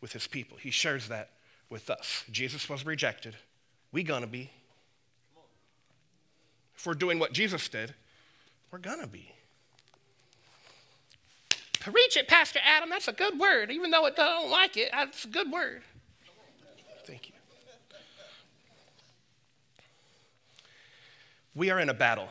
with 0.00 0.12
his 0.12 0.26
people. 0.26 0.56
He 0.56 0.70
shares 0.70 1.08
that 1.08 1.30
with 1.70 1.90
us. 1.90 2.24
Jesus 2.30 2.68
was 2.68 2.86
rejected. 2.86 3.36
We 3.92 4.02
gonna 4.02 4.26
be. 4.26 4.50
If 6.76 6.86
we're 6.86 6.94
doing 6.94 7.18
what 7.18 7.32
Jesus 7.32 7.68
did, 7.68 7.94
we're 8.70 8.78
gonna 8.78 9.06
be. 9.06 9.32
Preach 11.80 12.16
it, 12.16 12.28
Pastor 12.28 12.60
Adam. 12.64 12.90
That's 12.90 13.08
a 13.08 13.12
good 13.12 13.38
word. 13.38 13.70
Even 13.70 13.90
though 13.90 14.04
I 14.04 14.10
don't 14.10 14.50
like 14.50 14.76
it, 14.76 14.90
that's 14.92 15.24
a 15.24 15.28
good 15.28 15.50
word. 15.50 15.82
Thank 17.04 17.28
you. 17.28 17.34
We 21.54 21.70
are 21.70 21.80
in 21.80 21.88
a 21.88 21.94
battle. 21.94 22.28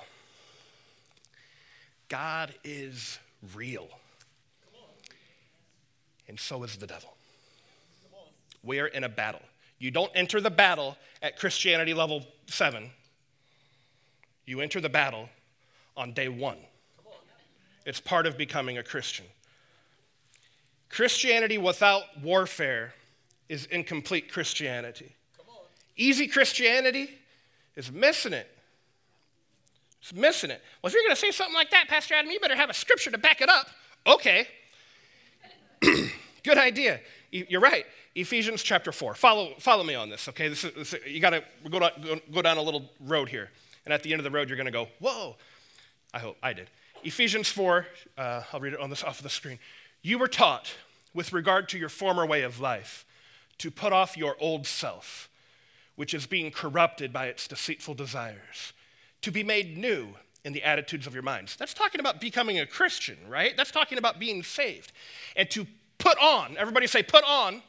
God 2.08 2.54
is 2.64 3.20
real. 3.56 3.90
And 6.28 6.40
so 6.40 6.64
is 6.64 6.78
the 6.78 6.88
devil. 6.88 7.16
We 8.64 8.80
are 8.80 8.88
in 8.88 9.04
a 9.04 9.10
battle. 9.10 9.42
You 9.80 9.92
don't 9.92 10.12
enter 10.16 10.42
the 10.42 10.50
battle 10.50 10.98
at 11.22 11.38
Christianity 11.38 11.94
level 11.94 12.26
seven, 12.48 12.92
you 14.46 14.62
enter 14.62 14.80
the 14.80 14.90
battle 14.90 15.30
on 15.96 16.14
day 16.14 16.30
one. 16.30 16.58
It's 17.86 18.00
part 18.00 18.26
of 18.26 18.38
becoming 18.38 18.78
a 18.78 18.84
Christian. 18.84 19.26
Christianity 20.90 21.58
without 21.58 22.04
warfare 22.22 22.94
is 23.50 23.66
incomplete 23.68 24.32
Christianity. 24.32 25.14
Easy 25.96 26.28
Christianity 26.28 27.10
is 27.76 27.92
missing 27.92 28.34
it. 28.34 28.50
It's 30.02 30.14
missing 30.14 30.52
it. 30.52 30.62
Well, 30.82 30.90
if 30.90 30.94
you're 30.94 31.04
going 31.04 31.16
to 31.16 31.20
say 31.20 31.32
something 31.32 31.56
like 31.56 31.72
that, 31.72 31.88
Pastor 31.88 32.14
Adam, 32.14 32.30
you 32.32 32.40
better 32.40 32.56
have 32.56 32.70
a 32.70 32.74
scripture 32.74 33.12
to 33.12 33.18
back 33.18 33.42
it 33.42 33.50
up. 33.50 33.68
Okay. 34.06 34.48
Good 36.44 36.58
idea. 36.58 37.00
You're 37.32 37.62
right. 37.62 37.86
Ephesians 38.16 38.64
chapter 38.64 38.92
4. 38.92 39.16
Follow, 39.16 39.54
follow 39.60 39.84
me 39.84 39.96
on 39.96 40.10
this, 40.10 40.28
okay? 40.30 40.48
This 40.48 40.64
is, 40.64 40.74
this, 40.74 40.96
you 41.06 41.20
got 41.20 41.32
to 41.32 41.44
go 41.70 41.90
go 42.34 42.42
down 42.42 42.58
a 42.58 42.62
little 42.62 42.90
road 43.02 43.30
here. 43.30 43.50
And 43.86 43.94
at 43.94 44.04
the 44.04 44.12
end 44.12 44.20
of 44.20 44.24
the 44.24 44.32
road, 44.32 44.50
you're 44.50 44.58
going 44.58 44.66
to 44.66 44.72
go, 44.72 44.88
whoa. 45.00 45.36
I 46.14 46.20
hope 46.20 46.38
I 46.42 46.54
did. 46.54 46.70
Ephesians 47.04 47.50
4, 47.50 47.86
uh, 48.18 48.44
I'll 48.52 48.60
read 48.60 48.74
it 48.74 48.80
on 48.80 48.90
this 48.90 49.04
off 49.04 49.20
of 49.20 49.24
the 49.24 49.30
screen. 49.30 49.60
You 50.02 50.18
were 50.18 50.28
taught, 50.28 50.74
with 51.14 51.32
regard 51.32 51.70
to 51.70 51.78
your 51.78 51.90
former 51.90 52.26
way 52.26 52.42
of 52.42 52.60
life, 52.60 53.06
to 53.60 53.70
put 53.70 53.94
off 53.94 54.18
your 54.18 54.36
old 54.40 54.66
self, 54.66 55.30
which 55.96 56.14
is 56.14 56.26
being 56.26 56.52
corrupted 56.52 57.12
by 57.12 57.28
its 57.28 57.48
deceitful 57.48 57.94
desires 57.94 58.74
to 59.22 59.32
be 59.32 59.44
made 59.44 59.78
new 59.78 60.10
in 60.48 60.54
the 60.54 60.64
attitudes 60.64 61.06
of 61.06 61.14
your 61.14 61.24
minds. 61.24 61.58
That's 61.58 61.74
talking 61.74 62.00
about 62.00 62.22
becoming 62.22 62.60
a 62.60 62.66
Christian, 62.66 63.18
right? 63.28 63.56
That's 63.58 63.70
talking 63.70 63.98
about 63.98 64.18
being 64.18 64.44
saved. 64.44 64.94
And 65.36 65.50
to 65.52 65.68
put 65.98 66.18
on, 66.20 66.56
everybody 66.58 66.88
say, 66.88 67.04
put 67.04 67.26
on, 67.26 67.62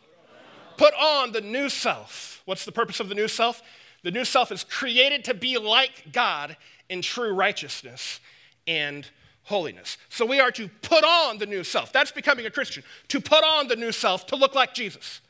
put 0.76 0.94
on 0.94 1.32
the 1.32 1.40
new 1.40 1.68
self. 1.68 2.40
What's 2.44 2.64
the 2.64 2.70
purpose 2.70 3.00
of 3.00 3.08
the 3.08 3.16
new 3.16 3.26
self? 3.26 3.62
The 4.04 4.12
new 4.12 4.24
self 4.24 4.52
is 4.52 4.62
created 4.62 5.24
to 5.24 5.34
be 5.34 5.58
like 5.58 6.12
God 6.12 6.56
in 6.88 7.02
true 7.02 7.34
righteousness 7.34 8.20
and 8.68 9.04
holiness. 9.42 9.98
So 10.08 10.24
we 10.24 10.38
are 10.38 10.52
to 10.52 10.68
put 10.80 11.02
on 11.02 11.38
the 11.38 11.46
new 11.46 11.64
self. 11.64 11.92
That's 11.92 12.12
becoming 12.12 12.46
a 12.46 12.50
Christian. 12.50 12.84
To 13.08 13.20
put 13.20 13.42
on 13.42 13.66
the 13.66 13.76
new 13.76 13.90
self 13.90 14.24
to 14.28 14.36
look 14.36 14.54
like 14.54 14.72
Jesus. 14.72 15.20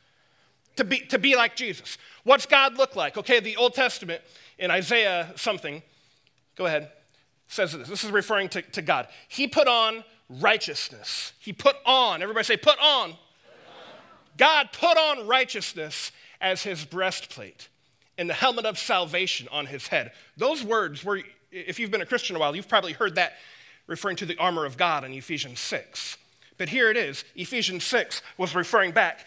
To 0.76 0.84
be, 0.84 1.00
to 1.06 1.18
be 1.18 1.34
like 1.34 1.56
Jesus. 1.56 1.96
What's 2.24 2.44
God 2.44 2.76
look 2.76 2.94
like? 2.94 3.16
Okay, 3.16 3.40
the 3.40 3.56
Old 3.56 3.72
Testament 3.72 4.20
in 4.58 4.70
Isaiah 4.70 5.32
something 5.34 5.82
Go 6.58 6.66
ahead. 6.66 6.90
Says 7.48 7.72
this. 7.72 7.88
This 7.88 8.04
is 8.04 8.10
referring 8.10 8.50
to, 8.50 8.62
to 8.62 8.82
God. 8.82 9.08
He 9.26 9.48
put 9.48 9.66
on 9.66 10.04
righteousness. 10.28 11.32
He 11.38 11.52
put 11.52 11.76
on, 11.86 12.22
everybody 12.22 12.44
say, 12.44 12.56
put 12.56 12.78
on. 12.78 13.10
put 13.10 13.16
on. 13.16 13.16
God 14.36 14.68
put 14.72 14.96
on 14.98 15.26
righteousness 15.26 16.12
as 16.40 16.62
his 16.62 16.84
breastplate 16.84 17.68
and 18.18 18.28
the 18.28 18.34
helmet 18.34 18.66
of 18.66 18.78
salvation 18.78 19.48
on 19.50 19.66
his 19.66 19.88
head. 19.88 20.12
Those 20.36 20.62
words 20.62 21.04
were, 21.04 21.20
if 21.50 21.78
you've 21.78 21.90
been 21.90 22.02
a 22.02 22.06
Christian 22.06 22.36
a 22.36 22.38
while, 22.38 22.54
you've 22.54 22.68
probably 22.68 22.92
heard 22.92 23.14
that 23.14 23.34
referring 23.86 24.16
to 24.16 24.26
the 24.26 24.36
armor 24.36 24.66
of 24.66 24.76
God 24.76 25.04
in 25.04 25.12
Ephesians 25.14 25.60
6. 25.60 26.18
But 26.58 26.68
here 26.68 26.90
it 26.90 26.96
is 26.96 27.24
Ephesians 27.36 27.84
6 27.84 28.20
was 28.36 28.54
referring 28.54 28.92
back 28.92 29.24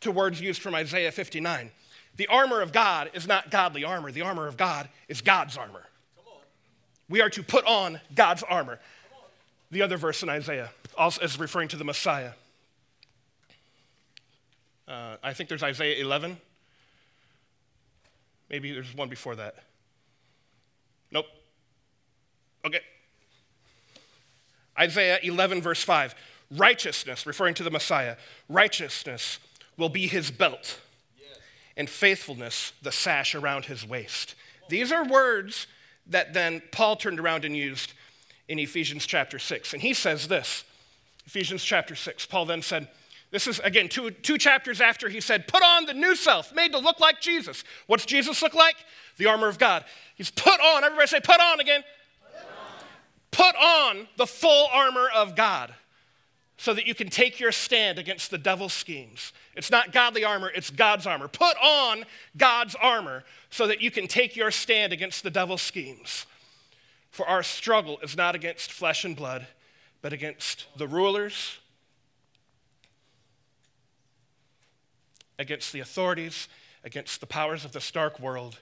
to 0.00 0.10
words 0.10 0.40
used 0.40 0.60
from 0.60 0.74
Isaiah 0.74 1.12
59. 1.12 1.70
The 2.16 2.26
armor 2.28 2.62
of 2.62 2.72
God 2.72 3.10
is 3.12 3.28
not 3.28 3.50
godly 3.50 3.84
armor, 3.84 4.10
the 4.10 4.22
armor 4.22 4.46
of 4.46 4.56
God 4.56 4.88
is 5.08 5.20
God's 5.20 5.56
armor. 5.56 5.85
We 7.08 7.20
are 7.20 7.30
to 7.30 7.42
put 7.42 7.64
on 7.66 8.00
God's 8.14 8.42
armor. 8.42 8.80
The 9.70 9.82
other 9.82 9.96
verse 9.96 10.22
in 10.22 10.28
Isaiah 10.28 10.70
also 10.96 11.22
is 11.22 11.38
referring 11.38 11.68
to 11.68 11.76
the 11.76 11.84
Messiah. 11.84 12.32
Uh, 14.88 15.16
I 15.22 15.32
think 15.32 15.48
there's 15.48 15.62
Isaiah 15.62 16.00
11. 16.00 16.36
Maybe 18.48 18.72
there's 18.72 18.94
one 18.94 19.08
before 19.08 19.36
that. 19.36 19.56
Nope. 21.10 21.26
Okay. 22.64 22.80
Isaiah 24.78 25.18
11, 25.22 25.62
verse 25.62 25.82
5. 25.82 26.14
Righteousness, 26.52 27.26
referring 27.26 27.54
to 27.54 27.64
the 27.64 27.70
Messiah, 27.70 28.16
righteousness 28.48 29.38
will 29.76 29.88
be 29.88 30.06
his 30.06 30.30
belt, 30.30 30.80
yes. 31.18 31.38
and 31.76 31.90
faithfulness 31.90 32.72
the 32.82 32.92
sash 32.92 33.34
around 33.34 33.64
his 33.64 33.86
waist. 33.86 34.36
These 34.68 34.92
are 34.92 35.04
words 35.04 35.66
that 36.08 36.32
then 36.34 36.62
Paul 36.72 36.96
turned 36.96 37.20
around 37.20 37.44
and 37.44 37.56
used 37.56 37.92
in 38.48 38.58
Ephesians 38.58 39.06
chapter 39.06 39.38
6. 39.38 39.72
And 39.72 39.82
he 39.82 39.92
says 39.92 40.28
this 40.28 40.64
Ephesians 41.26 41.64
chapter 41.64 41.94
6. 41.94 42.26
Paul 42.26 42.46
then 42.46 42.62
said, 42.62 42.88
this 43.32 43.46
is, 43.46 43.58
again, 43.60 43.88
two, 43.88 44.10
two 44.10 44.38
chapters 44.38 44.80
after 44.80 45.08
he 45.08 45.20
said, 45.20 45.48
Put 45.48 45.62
on 45.62 45.86
the 45.86 45.94
new 45.94 46.14
self, 46.14 46.54
made 46.54 46.72
to 46.72 46.78
look 46.78 47.00
like 47.00 47.20
Jesus. 47.20 47.64
What's 47.86 48.06
Jesus 48.06 48.40
look 48.40 48.54
like? 48.54 48.76
The 49.16 49.26
armor 49.26 49.48
of 49.48 49.58
God. 49.58 49.84
He's 50.14 50.30
put 50.30 50.60
on, 50.60 50.84
everybody 50.84 51.08
say, 51.08 51.20
Put 51.20 51.40
on 51.40 51.60
again. 51.60 51.82
Put 53.32 53.46
on, 53.46 53.52
put 53.52 53.56
on 53.56 54.08
the 54.16 54.26
full 54.26 54.68
armor 54.72 55.08
of 55.14 55.34
God 55.34 55.74
so 56.56 56.72
that 56.72 56.86
you 56.86 56.94
can 56.94 57.08
take 57.08 57.38
your 57.38 57.52
stand 57.52 57.98
against 57.98 58.30
the 58.30 58.38
devil's 58.38 58.72
schemes. 58.72 59.32
It's 59.54 59.70
not 59.70 59.92
godly 59.92 60.24
armor, 60.24 60.50
it's 60.54 60.70
God's 60.70 61.06
armor. 61.06 61.28
Put 61.28 61.56
on 61.62 62.04
God's 62.36 62.74
armor 62.76 63.24
so 63.50 63.66
that 63.66 63.82
you 63.82 63.90
can 63.90 64.06
take 64.06 64.36
your 64.36 64.50
stand 64.50 64.92
against 64.92 65.22
the 65.22 65.30
devil's 65.30 65.62
schemes. 65.62 66.26
For 67.10 67.28
our 67.28 67.42
struggle 67.42 67.98
is 68.02 68.16
not 68.16 68.34
against 68.34 68.72
flesh 68.72 69.04
and 69.04 69.14
blood, 69.14 69.46
but 70.02 70.12
against 70.12 70.66
the 70.76 70.86
rulers, 70.86 71.58
against 75.38 75.72
the 75.72 75.80
authorities, 75.80 76.48
against 76.84 77.20
the 77.20 77.26
powers 77.26 77.64
of 77.64 77.72
this 77.72 77.90
dark 77.90 78.18
world, 78.18 78.58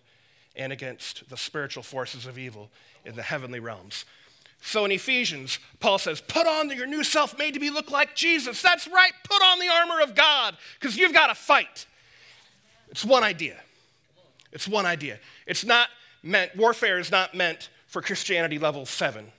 and 0.57 0.73
against 0.73 1.29
the 1.29 1.37
spiritual 1.37 1.83
forces 1.83 2.27
of 2.27 2.39
evil 2.39 2.71
in 3.05 3.17
the 3.17 3.23
heavenly 3.23 3.61
realms. 3.61 4.05
So 4.67 4.87
in 4.87 4.93
Ephesians, 4.93 5.59
Paul 5.79 5.99
says, 5.99 6.23
Put 6.23 6.47
on 6.47 6.71
your 6.71 6.87
new 6.87 7.05
self 7.05 7.39
made 7.39 7.53
to 7.53 7.61
be 7.61 7.69
look 7.69 7.91
like 7.91 8.15
Jesus. 8.15 8.63
That's 8.63 8.89
right, 8.89 9.13
put 9.23 9.43
on 9.43 9.59
the 9.59 9.69
armor 9.69 10.01
of 10.01 10.15
God 10.15 10.57
because 10.81 10.97
you've 10.97 11.13
got 11.13 11.27
to 11.27 11.35
fight. 11.35 11.85
It's 12.89 13.05
one 13.05 13.23
idea. 13.23 13.61
It's 14.53 14.67
one 14.67 14.87
idea. 14.87 15.19
It's 15.47 15.67
not 15.67 15.91
meant, 16.23 16.57
warfare 16.57 16.99
is 16.99 17.11
not 17.11 17.35
meant 17.35 17.69
for 17.89 18.01
Christianity 18.01 18.59
level 18.59 18.87
seven, 18.87 19.31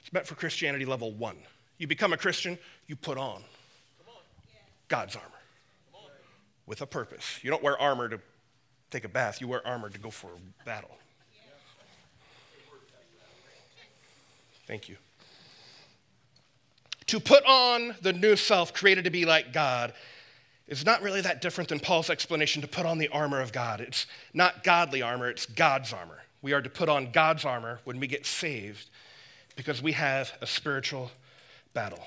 it's 0.00 0.12
meant 0.12 0.26
for 0.26 0.34
Christianity 0.34 0.84
level 0.84 1.10
one. 1.10 1.36
You 1.78 1.86
become 1.86 2.12
a 2.12 2.18
Christian, 2.18 2.58
you 2.86 2.96
put 2.96 3.16
on 3.16 3.42
God's 4.88 5.16
armor 5.16 5.28
with 6.66 6.82
a 6.82 6.86
purpose. 6.86 7.38
You 7.42 7.50
don't 7.50 7.62
wear 7.62 7.80
armor 7.80 8.10
to 8.10 8.20
take 8.90 9.04
a 9.04 9.08
bath, 9.08 9.40
you 9.40 9.48
wear 9.48 9.66
armor 9.66 9.88
to 9.88 9.98
go 9.98 10.10
for 10.10 10.28
a 10.28 10.64
battle. 10.66 10.98
Thank 14.68 14.90
you. 14.90 14.96
To 17.06 17.18
put 17.18 17.42
on 17.46 17.94
the 18.02 18.12
new 18.12 18.36
self 18.36 18.74
created 18.74 19.04
to 19.04 19.10
be 19.10 19.24
like 19.24 19.54
God 19.54 19.94
is 20.68 20.84
not 20.84 21.00
really 21.00 21.22
that 21.22 21.40
different 21.40 21.70
than 21.70 21.80
Paul's 21.80 22.10
explanation 22.10 22.60
to 22.60 22.68
put 22.68 22.84
on 22.84 22.98
the 22.98 23.08
armor 23.08 23.40
of 23.40 23.50
God. 23.50 23.80
It's 23.80 24.06
not 24.34 24.62
godly 24.62 25.00
armor, 25.00 25.30
it's 25.30 25.46
God's 25.46 25.94
armor. 25.94 26.18
We 26.42 26.52
are 26.52 26.60
to 26.60 26.68
put 26.68 26.90
on 26.90 27.12
God's 27.12 27.46
armor 27.46 27.80
when 27.84 27.98
we 27.98 28.06
get 28.06 28.26
saved 28.26 28.90
because 29.56 29.82
we 29.82 29.92
have 29.92 30.32
a 30.42 30.46
spiritual 30.46 31.10
battle. 31.72 32.06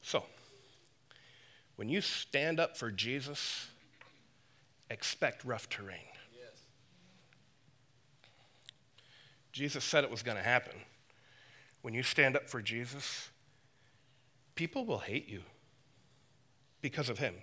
So, 0.00 0.22
when 1.74 1.88
you 1.88 2.00
stand 2.00 2.60
up 2.60 2.76
for 2.76 2.92
Jesus, 2.92 3.66
expect 4.88 5.44
rough 5.44 5.68
terrain. 5.68 6.13
Jesus 9.54 9.84
said 9.84 10.02
it 10.02 10.10
was 10.10 10.24
going 10.24 10.36
to 10.36 10.42
happen. 10.42 10.74
When 11.80 11.94
you 11.94 12.02
stand 12.02 12.34
up 12.34 12.50
for 12.50 12.60
Jesus, 12.60 13.30
people 14.56 14.84
will 14.84 14.98
hate 14.98 15.28
you 15.28 15.42
because 16.82 17.08
of 17.08 17.18
him. 17.18 17.36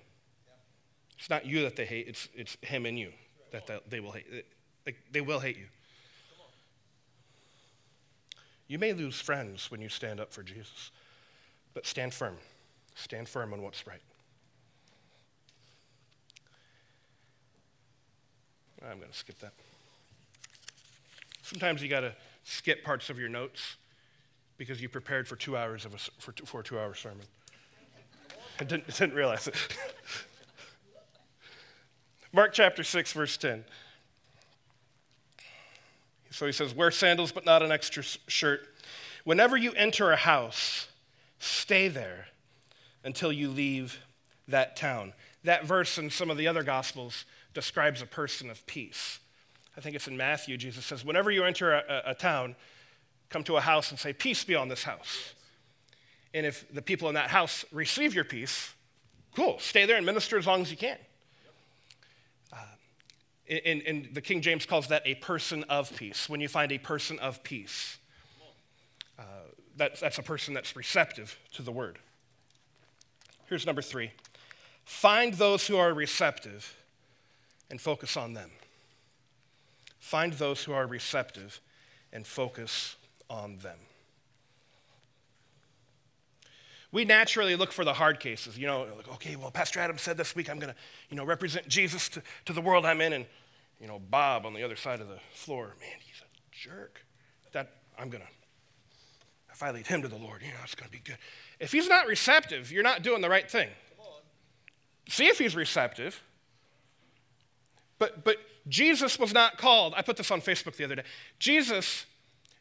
It's 1.17 1.29
not 1.29 1.45
you 1.45 1.61
that 1.61 1.77
they 1.77 1.85
hate, 1.85 2.07
it's, 2.09 2.27
it's 2.35 2.57
him 2.61 2.85
and 2.85 2.99
you 2.99 3.13
that 3.53 3.89
they 3.89 4.01
will 4.01 4.11
hate. 4.11 4.25
They, 4.83 4.95
they 5.09 5.21
will 5.21 5.39
hate 5.39 5.57
you. 5.57 5.67
You 8.67 8.77
may 8.77 8.91
lose 8.91 9.21
friends 9.21 9.71
when 9.71 9.79
you 9.79 9.87
stand 9.87 10.19
up 10.19 10.33
for 10.33 10.43
Jesus, 10.43 10.91
but 11.73 11.85
stand 11.85 12.13
firm. 12.13 12.35
Stand 12.93 13.29
firm 13.29 13.53
on 13.53 13.61
what's 13.61 13.87
right. 13.87 14.01
I'm 18.83 18.97
going 18.97 19.11
to 19.11 19.17
skip 19.17 19.39
that. 19.39 19.53
Sometimes 21.51 21.83
you 21.83 21.89
got 21.89 21.99
to 21.99 22.13
skip 22.45 22.81
parts 22.81 23.09
of 23.09 23.19
your 23.19 23.27
notes 23.27 23.75
because 24.57 24.81
you 24.81 24.87
prepared 24.87 25.27
for 25.27 25.35
two 25.35 25.57
hours 25.57 25.83
of 25.83 25.93
a, 25.93 25.97
for, 25.97 26.33
for 26.45 26.61
a 26.61 26.63
two 26.63 26.79
hour 26.79 26.93
sermon. 26.93 27.25
I 28.57 28.63
didn't, 28.63 28.87
didn't 28.97 29.15
realize 29.15 29.49
it. 29.49 29.55
Mark 32.31 32.53
chapter 32.53 32.85
6, 32.85 33.11
verse 33.11 33.35
10. 33.35 33.65
So 36.29 36.45
he 36.45 36.53
says, 36.53 36.73
Wear 36.73 36.89
sandals, 36.89 37.33
but 37.33 37.45
not 37.45 37.61
an 37.61 37.69
extra 37.69 38.01
shirt. 38.27 38.61
Whenever 39.25 39.57
you 39.57 39.73
enter 39.73 40.09
a 40.13 40.15
house, 40.15 40.87
stay 41.37 41.89
there 41.89 42.27
until 43.03 43.33
you 43.33 43.49
leave 43.49 43.99
that 44.47 44.77
town. 44.77 45.11
That 45.43 45.65
verse 45.65 45.97
in 45.97 46.11
some 46.11 46.29
of 46.29 46.37
the 46.37 46.47
other 46.47 46.63
gospels 46.63 47.25
describes 47.53 48.01
a 48.01 48.05
person 48.05 48.49
of 48.49 48.65
peace. 48.67 49.19
I 49.77 49.81
think 49.81 49.95
it's 49.95 50.07
in 50.07 50.17
Matthew, 50.17 50.57
Jesus 50.57 50.85
says, 50.85 51.05
Whenever 51.05 51.31
you 51.31 51.43
enter 51.43 51.73
a, 51.73 52.03
a, 52.07 52.15
town, 52.15 52.55
come 53.29 53.43
to 53.45 53.57
a 53.57 53.61
house 53.61 53.89
and 53.91 53.99
say, 53.99 54.13
Peace 54.13 54.43
be 54.43 54.55
on 54.55 54.67
this 54.67 54.83
house. 54.83 55.33
And 56.33 56.45
if 56.45 56.65
the 56.73 56.81
people 56.81 57.09
in 57.09 57.15
that 57.15 57.29
house 57.29 57.65
receive 57.71 58.13
your 58.13 58.23
peace, 58.23 58.73
cool, 59.35 59.59
stay 59.59 59.85
there 59.85 59.97
and 59.97 60.05
minister 60.05 60.37
as 60.37 60.47
long 60.47 60.61
as 60.61 60.71
you 60.71 60.77
can. 60.77 60.97
Uh, 62.51 62.57
and, 63.65 63.81
and 63.83 64.09
the 64.13 64.21
King 64.21 64.41
James 64.41 64.65
calls 64.65 64.87
that 64.87 65.03
a 65.05 65.15
person 65.15 65.63
of 65.65 65.95
peace. 65.95 66.29
When 66.29 66.41
you 66.41 66.47
find 66.47 66.71
a 66.71 66.77
person 66.77 67.19
of 67.19 67.43
peace, 67.43 67.97
uh, 69.17 69.23
that, 69.77 69.99
that's 69.99 70.17
a 70.17 70.23
person 70.23 70.53
that's 70.53 70.75
receptive 70.75 71.37
to 71.53 71.61
the 71.61 71.71
word. 71.71 71.99
Here's 73.47 73.65
number 73.65 73.81
three 73.81 74.11
find 74.83 75.33
those 75.33 75.67
who 75.67 75.77
are 75.77 75.93
receptive 75.93 76.75
and 77.69 77.79
focus 77.79 78.17
on 78.17 78.33
them. 78.33 78.51
Find 80.01 80.33
those 80.33 80.63
who 80.63 80.73
are 80.73 80.87
receptive 80.87 81.61
and 82.11 82.25
focus 82.25 82.97
on 83.29 83.59
them. 83.59 83.77
We 86.91 87.05
naturally 87.05 87.55
look 87.55 87.71
for 87.71 87.85
the 87.85 87.93
hard 87.93 88.19
cases. 88.19 88.57
You 88.57 88.65
know, 88.65 88.87
like, 88.97 89.07
okay, 89.13 89.35
well, 89.35 89.51
Pastor 89.51 89.79
Adam 89.79 89.99
said 89.99 90.17
this 90.17 90.35
week 90.35 90.49
I'm 90.49 90.57
going 90.57 90.73
to, 90.73 90.79
you 91.09 91.15
know, 91.15 91.23
represent 91.23 91.67
Jesus 91.67 92.09
to, 92.09 92.23
to 92.45 92.51
the 92.51 92.61
world 92.61 92.83
I'm 92.83 92.99
in. 92.99 93.13
And, 93.13 93.25
you 93.79 93.87
know, 93.87 93.99
Bob 93.99 94.45
on 94.47 94.55
the 94.55 94.63
other 94.63 94.75
side 94.75 95.01
of 95.01 95.07
the 95.07 95.19
floor, 95.33 95.75
man, 95.79 95.99
he's 95.99 96.19
a 96.19 96.25
jerk. 96.51 97.05
That, 97.53 97.69
I'm 97.97 98.09
going 98.09 98.23
to, 98.23 98.29
if 99.53 99.61
I 99.61 99.69
lead 99.69 99.85
him 99.85 100.01
to 100.01 100.07
the 100.07 100.17
Lord, 100.17 100.41
you 100.41 100.47
know, 100.47 100.59
it's 100.63 100.75
going 100.75 100.89
to 100.89 100.91
be 100.91 101.03
good. 101.03 101.19
If 101.59 101.71
he's 101.71 101.87
not 101.87 102.07
receptive, 102.07 102.71
you're 102.71 102.83
not 102.83 103.03
doing 103.03 103.21
the 103.21 103.29
right 103.29 103.49
thing. 103.49 103.69
See 105.07 105.27
if 105.27 105.37
he's 105.37 105.55
receptive. 105.55 106.23
But, 107.99 108.23
but 108.23 108.37
Jesus 108.67 109.17
was 109.17 109.33
not 109.33 109.57
called, 109.57 109.93
I 109.97 110.01
put 110.01 110.17
this 110.17 110.31
on 110.31 110.41
Facebook 110.41 110.75
the 110.75 110.83
other 110.83 110.95
day. 110.95 111.03
Jesus 111.39 112.05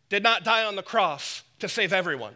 did 0.09 0.23
not 0.23 0.45
die 0.45 0.65
on 0.65 0.77
the 0.77 0.83
cross 0.83 1.43
to 1.59 1.69
save 1.69 1.93
everyone, 1.93 2.35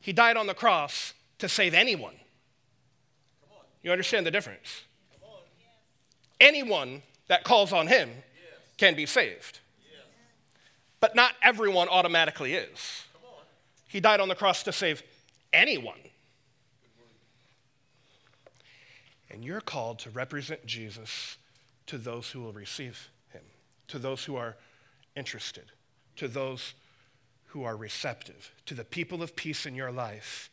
He 0.00 0.12
died 0.12 0.36
on 0.36 0.46
the 0.46 0.54
cross 0.54 1.14
to 1.38 1.48
save 1.48 1.74
anyone. 1.74 2.14
You 3.82 3.92
understand 3.92 4.26
the 4.26 4.30
difference? 4.30 4.82
Anyone 6.40 7.02
that 7.28 7.42
calls 7.44 7.72
on 7.72 7.86
Him 7.86 8.10
can 8.76 8.94
be 8.94 9.06
saved. 9.06 9.60
But 11.00 11.14
not 11.14 11.32
everyone 11.42 11.88
automatically 11.88 12.54
is. 12.54 13.04
He 13.88 14.00
died 14.00 14.20
on 14.20 14.28
the 14.28 14.34
cross 14.34 14.62
to 14.64 14.72
save 14.72 15.02
anyone. 15.52 15.98
And 19.30 19.44
you're 19.44 19.60
called 19.60 20.00
to 20.00 20.10
represent 20.10 20.66
Jesus 20.66 21.37
to 21.88 21.98
those 21.98 22.30
who 22.30 22.40
will 22.40 22.52
receive 22.52 23.10
him, 23.30 23.42
to 23.88 23.98
those 23.98 24.24
who 24.24 24.36
are 24.36 24.56
interested, 25.16 25.64
to 26.16 26.28
those 26.28 26.74
who 27.46 27.64
are 27.64 27.76
receptive, 27.76 28.52
to 28.66 28.74
the 28.74 28.84
people 28.84 29.22
of 29.22 29.34
peace 29.34 29.66
in 29.66 29.74
your 29.74 29.90
life. 29.90 30.50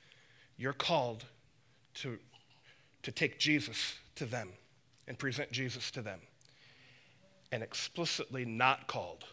You're 0.57 0.73
called 0.73 1.25
to, 1.95 2.17
to 3.03 3.11
take 3.11 3.37
Jesus 3.37 3.95
to 4.15 4.25
them 4.25 4.49
and 5.07 5.19
present 5.19 5.51
Jesus 5.51 5.91
to 5.91 6.01
them, 6.01 6.19
and 7.51 7.61
explicitly 7.61 8.45
not 8.45 8.87
called 8.87 9.25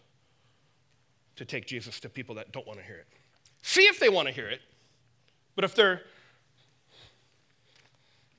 to 1.36 1.44
take 1.44 1.66
Jesus 1.66 1.98
to 2.00 2.08
people 2.08 2.34
that 2.34 2.52
don't 2.52 2.66
want 2.66 2.78
to 2.78 2.84
hear 2.84 2.96
it. 2.96 3.06
See 3.62 3.82
if 3.82 3.98
they 4.00 4.08
want 4.08 4.28
to 4.28 4.34
hear 4.34 4.48
it, 4.48 4.60
but 5.54 5.64
if 5.64 5.74
they're, 5.74 6.02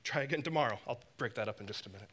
try 0.04 0.22
again 0.22 0.42
tomorrow. 0.42 0.78
I'll 0.86 1.00
break 1.16 1.34
that 1.34 1.48
up 1.48 1.60
in 1.60 1.66
just 1.66 1.86
a 1.86 1.88
minute. 1.88 2.10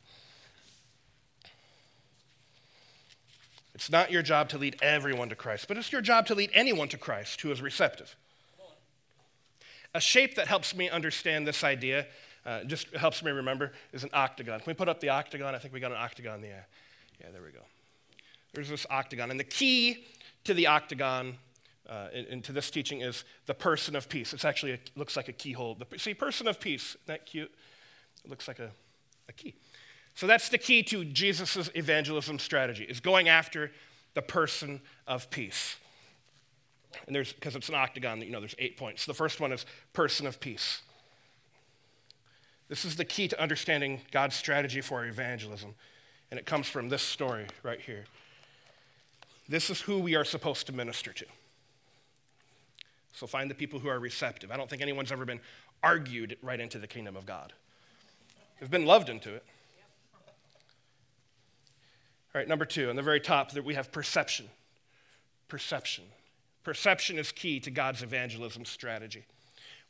It's 3.74 3.90
not 3.90 4.12
your 4.12 4.22
job 4.22 4.50
to 4.50 4.58
lead 4.58 4.78
everyone 4.82 5.30
to 5.30 5.36
Christ, 5.36 5.68
but 5.68 5.78
it's 5.78 5.92
your 5.92 6.02
job 6.02 6.26
to 6.28 6.36
lead 6.36 6.50
anyone 6.54 6.90
to 6.90 6.98
Christ 6.98 7.42
who 7.42 7.52
is 7.52 7.62
receptive. 7.62 8.16
A 9.94 10.02
shape 10.02 10.36
that 10.36 10.48
helps 10.48 10.76
me 10.76 10.90
understand 10.90 11.48
this 11.48 11.64
idea, 11.64 12.08
uh, 12.46 12.64
just 12.64 12.94
helps 12.96 13.24
me 13.24 13.32
remember, 13.32 13.74
is 13.92 14.04
an 14.04 14.10
octagon. 14.14 14.60
Can 14.60 14.68
we 14.68 14.74
put 14.74 14.88
up 14.88 15.00
the 15.00 15.10
octagon? 15.10 15.54
I 15.54 15.58
think 15.58 15.74
we 15.74 15.80
got 15.80 15.92
an 15.92 15.98
octagon. 15.98 16.42
Yeah, 16.44 16.62
yeah, 17.20 17.28
there 17.32 17.42
we 17.42 17.52
go. 17.52 17.60
There's 18.54 18.70
this 18.70 18.86
octagon. 18.90 19.32
And 19.32 19.40
the 19.40 19.46
key 19.46 20.06
to 20.44 20.54
the 20.54 20.68
octagon 20.68 21.38
uh, 21.90 22.08
and, 22.30 22.44
to 22.44 22.54
this 22.54 22.70
teaching 22.70 23.02
is 23.02 23.26
the 23.48 23.54
person 23.54 23.96
of 23.96 24.08
peace. 24.08 24.34
It's 24.34 24.46
actually, 24.46 24.74
it 24.74 24.92
looks 24.96 25.18
like 25.18 25.28
a 25.28 25.34
keyhole. 25.34 25.76
The, 25.76 26.00
see, 26.00 26.14
person 26.14 26.48
of 26.48 26.60
peace, 26.60 26.90
isn't 26.90 27.08
that 27.08 27.26
cute? 27.26 27.52
It 28.24 28.30
looks 28.30 28.48
like 28.48 28.60
a, 28.60 28.72
a 29.28 29.34
key. 29.34 29.56
So 30.16 30.28
that's 30.28 30.50
the 30.50 30.58
key 30.58 30.84
to 30.84 31.06
Jesus' 31.06 31.70
evangelism 31.74 32.40
strategy, 32.40 32.84
is 32.84 33.00
going 33.00 33.30
after 33.30 33.72
the 34.14 34.22
person 34.22 34.82
of 35.08 35.30
peace. 35.30 35.78
And 37.08 37.16
there's, 37.16 37.34
because 37.34 37.56
it's 37.56 37.70
an 37.70 37.76
octagon, 37.76 38.22
you 38.22 38.32
know, 38.32 38.40
there's 38.40 38.56
eight 38.60 38.78
points. 38.78 39.06
The 39.06 39.14
first 39.14 39.40
one 39.40 39.52
is 39.52 39.66
person 39.94 40.28
of 40.28 40.40
peace. 40.40 40.82
This 42.68 42.86
is 42.86 42.96
the 42.96 43.06
key 43.06 43.28
to 43.30 43.42
understanding 43.42 44.02
God's 44.12 44.36
strategy 44.36 44.82
for 44.82 45.06
evangelism. 45.06 45.76
And 46.30 46.40
it 46.40 46.46
comes 46.46 46.68
from 46.68 46.90
this 46.90 47.02
story 47.02 47.48
right 47.64 47.82
here. 47.82 48.06
This 49.50 49.70
is 49.70 49.82
who 49.82 50.00
we 50.00 50.16
are 50.16 50.24
supposed 50.24 50.68
to 50.68 50.74
minister 50.74 51.12
to. 51.12 51.26
So 53.14 53.28
find 53.28 53.50
the 53.50 53.56
people 53.56 53.80
who 53.80 53.90
are 53.90 54.00
receptive. 54.00 54.52
I 54.52 54.58
don't 54.58 54.70
think 54.70 54.82
anyone's 54.82 55.12
ever 55.12 55.26
been 55.26 55.42
argued 55.84 56.38
right 56.42 56.60
into 56.60 56.80
the 56.80 56.88
kingdom 56.88 57.18
of 57.18 57.26
God. 57.26 57.52
They've 58.60 58.72
been 58.72 58.86
loved 58.86 59.10
into 59.10 59.34
it. 59.34 59.44
All 62.34 62.40
right, 62.40 62.48
number 62.48 62.66
two, 62.66 62.90
on 62.90 62.96
the 62.96 63.02
very 63.02 63.20
top, 63.20 63.52
that 63.52 63.66
we 63.66 63.74
have 63.74 63.92
perception. 63.92 64.48
Perception. 65.50 66.06
Perception 66.64 67.18
is 67.18 67.32
key 67.32 67.60
to 67.60 67.72
God's 67.72 68.04
evangelism 68.04 68.64
strategy. 68.64 69.26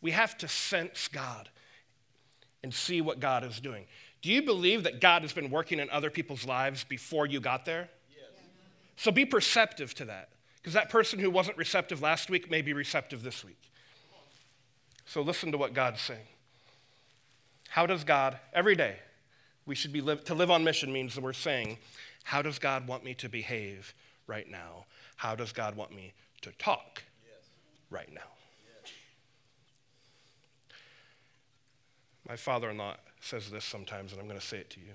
We 0.01 0.11
have 0.11 0.37
to 0.39 0.47
sense 0.47 1.07
God 1.07 1.49
and 2.63 2.73
see 2.73 3.01
what 3.01 3.19
God 3.19 3.43
is 3.43 3.59
doing. 3.59 3.85
Do 4.21 4.31
you 4.31 4.41
believe 4.41 4.83
that 4.83 5.01
God 5.01 5.21
has 5.21 5.33
been 5.33 5.51
working 5.51 5.79
in 5.79 5.89
other 5.89 6.09
people's 6.09 6.45
lives 6.45 6.83
before 6.83 7.27
you 7.27 7.39
got 7.39 7.65
there? 7.65 7.89
Yes. 8.15 8.29
So 8.95 9.11
be 9.11 9.25
perceptive 9.25 9.93
to 9.95 10.05
that, 10.05 10.29
because 10.57 10.73
that 10.73 10.89
person 10.89 11.19
who 11.19 11.29
wasn't 11.29 11.57
receptive 11.57 12.01
last 12.01 12.29
week 12.29 12.49
may 12.49 12.61
be 12.61 12.73
receptive 12.73 13.21
this 13.21 13.43
week. 13.43 13.57
So 15.05 15.21
listen 15.21 15.51
to 15.51 15.57
what 15.57 15.73
God's 15.73 16.01
saying. 16.01 16.27
How 17.69 17.85
does 17.85 18.03
God, 18.03 18.37
every 18.53 18.75
day, 18.75 18.97
we 19.65 19.75
should 19.75 19.93
be 19.93 20.01
live, 20.01 20.23
to 20.25 20.33
live 20.33 20.49
on 20.49 20.63
mission 20.63 20.91
means 20.91 21.15
that 21.15 21.23
we're 21.23 21.33
saying, 21.33 21.77
how 22.23 22.41
does 22.41 22.59
God 22.59 22.87
want 22.87 23.03
me 23.03 23.13
to 23.15 23.29
behave 23.29 23.93
right 24.27 24.49
now? 24.49 24.85
How 25.17 25.35
does 25.35 25.51
God 25.51 25.75
want 25.75 25.93
me 25.95 26.13
to 26.41 26.51
talk 26.53 27.03
yes. 27.23 27.47
right 27.89 28.11
now? 28.13 28.21
Yes. 28.83 28.93
My 32.27 32.35
father 32.35 32.69
in 32.69 32.77
law 32.77 32.95
says 33.19 33.49
this 33.49 33.65
sometimes, 33.65 34.11
and 34.11 34.21
I'm 34.21 34.27
going 34.27 34.39
to 34.39 34.45
say 34.45 34.57
it 34.57 34.69
to 34.71 34.79
you. 34.79 34.93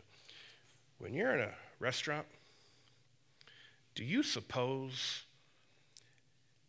When 0.99 1.13
you're 1.15 1.35
in 1.35 1.41
a 1.41 1.55
restaurant, 1.79 2.27
do 3.95 4.05
you 4.05 4.23
suppose 4.23 5.25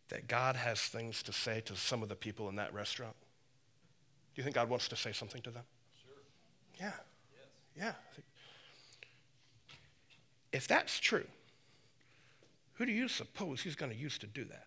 that 0.10 0.28
God 0.28 0.56
has 0.56 0.82
things 0.82 1.22
to 1.24 1.34
say 1.34 1.62
to 1.62 1.76
some 1.76 2.02
of 2.02 2.10
the 2.10 2.16
people 2.16 2.50
in 2.50 2.56
that 2.56 2.74
restaurant? 2.74 3.16
Do 4.36 4.40
you 4.40 4.44
think 4.44 4.56
God 4.56 4.70
wants 4.70 4.88
to 4.90 4.96
say 4.96 5.12
something 5.12 5.42
to 5.42 5.52
them? 5.52 5.64
Sure. 6.06 6.16
Yeah. 6.80 6.92
Yes. 7.76 7.94
Yeah. 8.16 8.24
If 10.58 10.68
that's 10.68 11.00
true, 11.00 11.28
who 12.74 12.88
do 12.88 12.92
you 12.92 13.08
suppose 13.08 13.62
he's 13.62 13.76
going 13.76 13.92
to 13.92 13.98
use 13.98 14.18
to 14.18 14.26
do 14.26 14.44
that? 14.46 14.66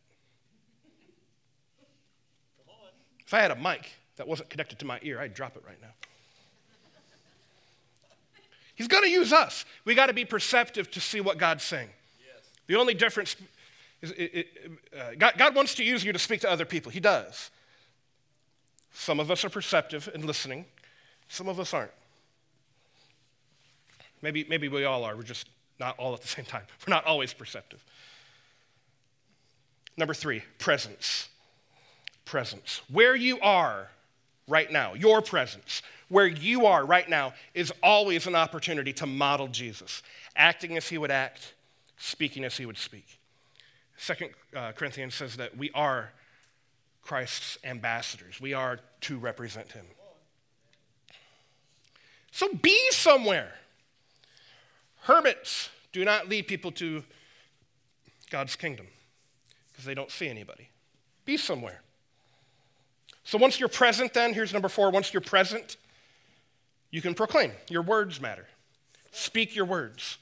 If 3.27 3.35
I 3.35 3.41
had 3.41 3.51
a 3.51 3.57
mic 3.57 3.91
that 4.15 4.29
wasn't 4.29 4.51
connected 4.51 4.79
to 4.79 4.85
my 4.85 5.01
ear, 5.03 5.21
I'd 5.21 5.35
drop 5.35 5.57
it 5.57 5.65
right 5.67 5.81
now. 5.83 5.89
He's 8.77 8.87
going 8.87 9.03
to 9.03 9.11
use 9.11 9.33
us. 9.33 9.65
We 9.85 9.97
got 9.97 10.07
to 10.07 10.13
be 10.13 10.25
perceptive 10.25 10.93
to 10.93 11.01
see 11.01 11.21
what 11.21 11.39
God's 11.39 11.65
saying. 11.65 11.89
Yes. 12.25 12.49
The 12.69 12.77
only 12.77 12.95
difference 12.95 13.35
is 14.01 14.13
it, 14.13 14.31
it, 14.33 14.47
uh, 14.97 15.11
God, 15.19 15.35
God 15.39 15.57
wants 15.57 15.75
to 15.75 15.85
use 15.85 16.05
you 16.05 16.13
to 16.13 16.21
speak 16.21 16.41
to 16.43 16.51
other 16.51 16.65
people. 16.65 16.93
He 16.93 17.01
does. 17.01 17.51
Some 18.95 19.19
of 19.19 19.29
us 19.29 19.45
are 19.45 19.51
perceptive 19.51 20.09
and 20.15 20.25
listening, 20.25 20.67
some 21.27 21.49
of 21.49 21.59
us 21.59 21.75
aren't. 21.75 21.91
Maybe, 24.23 24.47
maybe 24.49 24.69
we 24.69 24.85
all 24.85 25.03
are. 25.03 25.17
We're 25.17 25.25
just 25.25 25.49
not 25.81 25.99
all 25.99 26.15
at 26.15 26.21
the 26.21 26.29
same 26.29 26.45
time. 26.45 26.63
We're 26.87 26.95
not 26.95 27.07
always 27.07 27.33
perceptive. 27.33 27.83
Number 29.97 30.15
three, 30.15 30.43
presence. 30.59 31.29
Presence. 32.25 32.83
Where 32.93 33.17
you 33.17 33.41
are 33.41 33.89
right 34.47 34.71
now, 34.71 34.95
your 34.95 35.23
presence, 35.23 35.83
where 36.09 36.27
you 36.27 36.67
are 36.67 36.85
right 36.85 37.09
now, 37.09 37.33
is 37.55 37.73
always 37.83 38.27
an 38.27 38.35
opportunity 38.35 38.93
to 38.95 39.07
model 39.07 39.49
Jesus, 39.49 40.03
acting 40.37 40.77
as 40.77 40.89
he 40.89 40.99
would 40.99 41.11
act, 41.11 41.55
speaking 41.97 42.45
as 42.45 42.57
he 42.57 42.67
would 42.67 42.79
speak. 42.79 43.19
Second 43.97 44.31
uh, 44.57 44.73
Corinthians 44.73 45.15
says 45.15 45.37
that 45.37 45.57
we 45.57 45.71
are 45.75 46.13
Christ's 47.03 47.59
ambassadors. 47.65 48.41
We 48.41 48.55
are 48.55 48.79
to 49.03 49.19
represent 49.19 49.73
him. 49.73 49.85
So 52.31 52.49
be 52.63 52.79
somewhere. 52.91 53.53
Hermits 55.03 55.71
do 55.93 56.05
not 56.05 56.29
lead 56.29 56.47
people 56.47 56.73
to 56.73 57.05
God's 58.31 58.57
kingdom 58.57 58.87
because 59.71 59.85
they 59.85 59.95
don't 59.95 60.11
see 60.11 60.29
anybody. 60.29 60.69
Be 61.25 61.37
somewhere. 61.37 61.81
So 63.25 63.39
once 63.39 63.61
you're 63.61 63.69
present, 63.69 64.15
then, 64.15 64.35
here's 64.35 64.53
number 64.53 64.69
four 64.69 64.91
once 64.91 65.13
you're 65.13 65.21
present, 65.21 65.77
you 66.91 67.01
can 67.01 67.15
proclaim. 67.15 67.53
Your 67.69 67.83
words 67.83 68.21
matter. 68.21 68.47
Speak 69.13 69.55
your 69.55 69.65
words. 69.65 70.19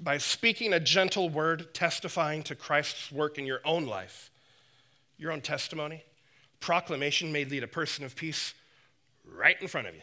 By 0.00 0.18
speaking 0.18 0.72
a 0.72 0.80
gentle 0.80 1.28
word, 1.28 1.74
testifying 1.74 2.42
to 2.44 2.54
Christ's 2.54 3.12
work 3.12 3.38
in 3.38 3.46
your 3.46 3.60
own 3.64 3.86
life, 3.86 4.30
your 5.18 5.30
own 5.30 5.40
testimony, 5.40 6.02
proclamation 6.58 7.30
may 7.32 7.44
lead 7.44 7.62
a 7.62 7.68
person 7.68 8.04
of 8.04 8.16
peace 8.16 8.54
right 9.24 9.60
in 9.60 9.68
front 9.68 9.86
of 9.86 9.94
you. 9.94 10.02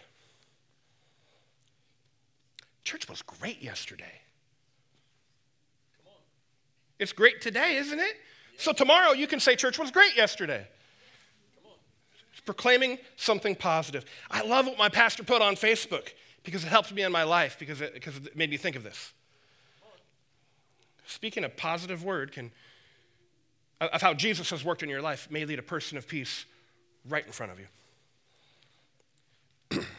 Church 2.89 3.07
was 3.07 3.21
great 3.21 3.61
yesterday. 3.61 4.11
It's 6.97 7.13
great 7.13 7.39
today, 7.39 7.75
isn't 7.75 7.99
it? 7.99 8.15
So 8.57 8.73
tomorrow 8.73 9.11
you 9.11 9.27
can 9.27 9.39
say 9.39 9.55
church 9.55 9.77
was 9.77 9.91
great 9.91 10.17
yesterday. 10.17 10.65
It's 12.31 12.41
proclaiming 12.41 12.97
something 13.15 13.55
positive. 13.55 14.05
I 14.31 14.41
love 14.41 14.65
what 14.65 14.79
my 14.79 14.89
pastor 14.89 15.23
put 15.23 15.39
on 15.39 15.53
Facebook 15.53 16.13
because 16.41 16.63
it 16.63 16.69
helped 16.69 16.91
me 16.91 17.03
in 17.03 17.11
my 17.11 17.21
life 17.21 17.57
because 17.59 17.79
it, 17.79 17.93
because 17.93 18.17
it 18.17 18.35
made 18.35 18.49
me 18.49 18.57
think 18.57 18.75
of 18.75 18.81
this. 18.81 19.13
Speaking 21.05 21.43
a 21.43 21.49
positive 21.49 22.03
word 22.03 22.31
can 22.31 22.49
of 23.79 24.01
how 24.01 24.15
Jesus 24.15 24.49
has 24.49 24.65
worked 24.65 24.81
in 24.81 24.89
your 24.89 25.03
life 25.03 25.29
may 25.29 25.45
lead 25.45 25.59
a 25.59 25.61
person 25.61 25.95
of 25.95 26.07
peace 26.07 26.45
right 27.07 27.23
in 27.23 27.31
front 27.31 27.51
of 27.51 27.59
you. 27.59 27.67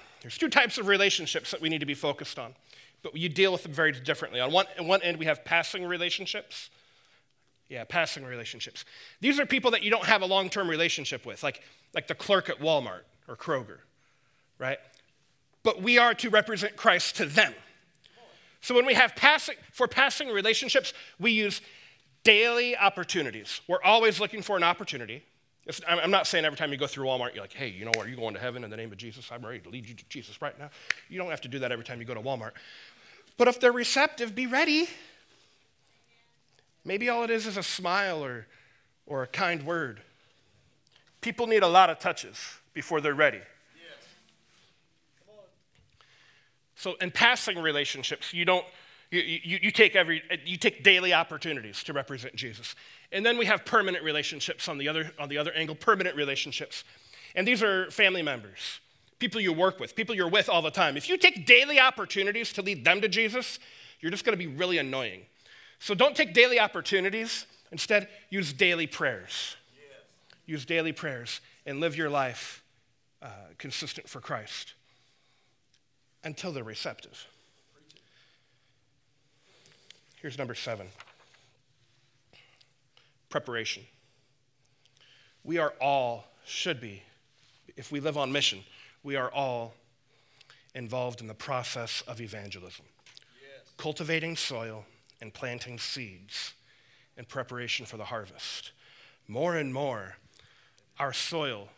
There's 0.23 0.37
two 0.37 0.49
types 0.49 0.77
of 0.77 0.89
relationships 0.89 1.53
that 1.53 1.61
we 1.61 1.69
need 1.69 1.79
to 1.79 1.87
be 1.87 1.95
focused 1.95 2.37
on, 2.39 2.55
but 3.03 3.17
you 3.17 3.29
deal 3.29 3.53
with 3.53 3.63
them 3.63 3.73
very 3.73 3.93
differently. 3.93 4.41
On 4.41 4.53
one, 4.53 4.67
on 4.79 4.87
one 4.87 5.03
end, 5.03 5.19
we 5.19 5.27
have 5.27 5.45
passing 5.45 5.85
relationships, 5.85 6.71
yeah, 7.69 7.85
passing 7.85 8.25
relationships. 8.25 8.85
These 9.21 9.39
are 9.41 9.47
people 9.47 9.71
that 9.71 9.83
you 9.83 9.91
don't 9.91 10.05
have 10.05 10.23
a 10.23 10.27
long 10.27 10.51
term 10.51 10.69
relationship 10.69 11.25
with, 11.25 11.43
like, 11.43 11.63
like 11.95 12.07
the 12.09 12.15
clerk 12.15 12.49
at 12.49 12.59
Walmart 12.59 13.03
or 13.29 13.37
Kroger, 13.37 13.79
right? 14.59 14.79
But 15.63 15.83
we 15.83 15.99
are 15.99 16.15
to 16.15 16.31
represent 16.31 16.77
Christ 16.77 17.17
to 17.17 17.27
them. 17.27 17.55
So 18.61 18.75
when 18.75 18.85
we 18.85 18.95
have 18.95 19.17
passing, 19.17 19.57
for 19.73 19.89
passing 19.89 20.29
relationships, 20.29 20.93
we 21.19 21.31
use 21.31 21.63
daily 22.25 22.77
opportunities. 22.77 23.61
We're 23.67 23.83
always 23.83 24.21
looking 24.21 24.43
for 24.43 24.57
an 24.57 24.63
opportunity. 24.63 25.25
I'm 25.87 26.11
not 26.11 26.27
saying 26.27 26.45
every 26.45 26.57
time 26.57 26.73
you 26.73 26.79
go 26.79 26.87
through 26.87 27.07
Walmart, 27.07 27.35
you're 27.35 27.45
like, 27.45 27.53
hey, 27.53 27.69
you 27.69 27.85
know, 27.85 27.93
are 27.99 28.09
you 28.09 28.17
going 28.17 28.35
to 28.35 28.41
heaven 28.41 28.65
in 28.65 28.71
the 28.71 28.77
name 28.77 28.91
of 28.91 28.99
Jesus? 28.99 29.31
I'm 29.31 29.45
ready 29.45 29.61
to 29.61 29.69
lead 29.69 29.87
you 29.87 29.95
to 29.95 30.05
Jesus 30.09 30.41
right 30.43 30.59
now. 30.59 30.71
You 31.09 31.19
don't 31.19 31.31
have 31.31 31.43
to 31.43 31.49
do 31.49 31.59
that 31.61 31.71
every 31.71 31.85
time 31.85 32.01
you 32.01 32.07
go 32.07 32.15
to 32.15 32.21
Walmart. 32.21 32.53
But 33.37 33.47
if 33.47 33.61
they're 33.61 33.71
receptive, 33.71 34.35
be 34.35 34.47
ready 34.47 34.89
Maybe 36.85 37.09
all 37.09 37.25
it 37.25 37.31
is 37.31 37.47
is 37.47 37.57
a 37.57 37.63
smile 37.63 38.25
or, 38.25 38.47
or 39.07 39.23
a 39.23 39.27
kind 39.27 39.65
word. 39.65 40.01
People 41.21 41.47
need 41.47 41.63
a 41.63 41.69
lot 41.69 41.91
of 41.91 41.99
touches 41.99 42.39
before 42.73 43.01
they're 43.01 43.15
ready. 43.15 43.39
Yes. 43.39 44.07
So, 46.75 46.95
in 47.01 47.11
passing 47.11 47.59
relationships, 47.59 48.33
you 48.33 48.45
don't. 48.45 48.65
You, 49.11 49.23
you, 49.23 49.59
you, 49.63 49.71
take 49.73 49.97
every, 49.97 50.23
you 50.47 50.57
take 50.57 50.85
daily 50.85 51.13
opportunities 51.13 51.83
to 51.83 51.93
represent 51.93 52.37
Jesus. 52.37 52.77
And 53.13 53.27
then 53.27 53.39
we 53.39 53.47
have 53.47 53.65
permanent 53.65 54.05
relationships 54.05 54.69
on 54.69 54.79
the 54.79 54.89
other, 54.89 55.11
on 55.19 55.29
the 55.29 55.39
other 55.39 55.53
angle, 55.53 55.75
permanent 55.75 56.17
relationships. 56.17 56.85
And 57.35 57.47
these 57.47 57.63
are 57.63 57.91
family 57.91 58.23
members, 58.23 58.81
people 59.19 59.41
you 59.41 59.53
work 59.53 59.81
with, 59.81 59.97
people 59.97 60.15
you're 60.15 60.29
with 60.29 60.49
all 60.49 60.63
the 60.63 60.71
time. 60.71 60.97
If 60.97 61.09
you 61.09 61.17
take 61.17 61.47
daily 61.47 61.81
opportunities 61.81 62.53
to 62.55 62.63
lead 62.63 62.85
them 62.85 63.01
to 63.01 63.09
Jesus, 63.09 63.59
you're 64.01 64.11
just 64.11 64.25
going 64.25 64.39
to 64.39 64.45
be 64.45 64.47
really 64.47 64.79
annoying. 64.79 65.23
So 65.79 65.95
don't 65.95 66.15
take 66.15 66.35
daily 66.35 66.61
opportunities. 66.61 67.47
Instead, 67.73 68.09
use 68.29 68.53
daily 68.53 68.87
prayers. 68.87 69.57
Yes. 69.75 70.05
Use 70.47 70.65
daily 70.65 70.93
prayers 70.93 71.41
and 71.67 71.81
live 71.81 71.97
your 71.97 72.11
life 72.11 72.63
uh, 73.23 73.29
consistent 73.59 74.09
for 74.09 74.21
Christ 74.21 74.75
until 76.25 76.53
they're 76.53 76.65
receptive. 76.65 77.27
Here's 80.21 80.37
number 80.37 80.55
seven 80.55 80.89
preparation. 83.31 83.85
We 85.43 85.59
are 85.59 85.73
all, 85.81 86.27
should 86.45 86.81
be, 86.81 87.03
if 87.77 87.91
we 87.91 88.01
live 88.01 88.19
on 88.19 88.31
mission, 88.31 88.61
we 89.03 89.17
are 89.17 89.31
all 89.31 89.75
involved 90.75 91.21
in 91.21 91.27
the 91.27 91.35
process 91.35 92.03
of 92.07 92.21
evangelism. 92.21 92.85
Yes. 93.41 93.73
Cultivating 93.79 94.37
soil 94.37 94.85
and 95.23 95.33
planting 95.33 95.79
seeds 95.79 96.53
in 97.17 97.25
preparation 97.25 97.87
for 97.87 97.97
the 97.97 98.05
harvest. 98.05 98.73
More 99.27 99.57
and 99.57 99.73
more, 99.73 100.17
our 100.99 101.13
soil 101.13 101.69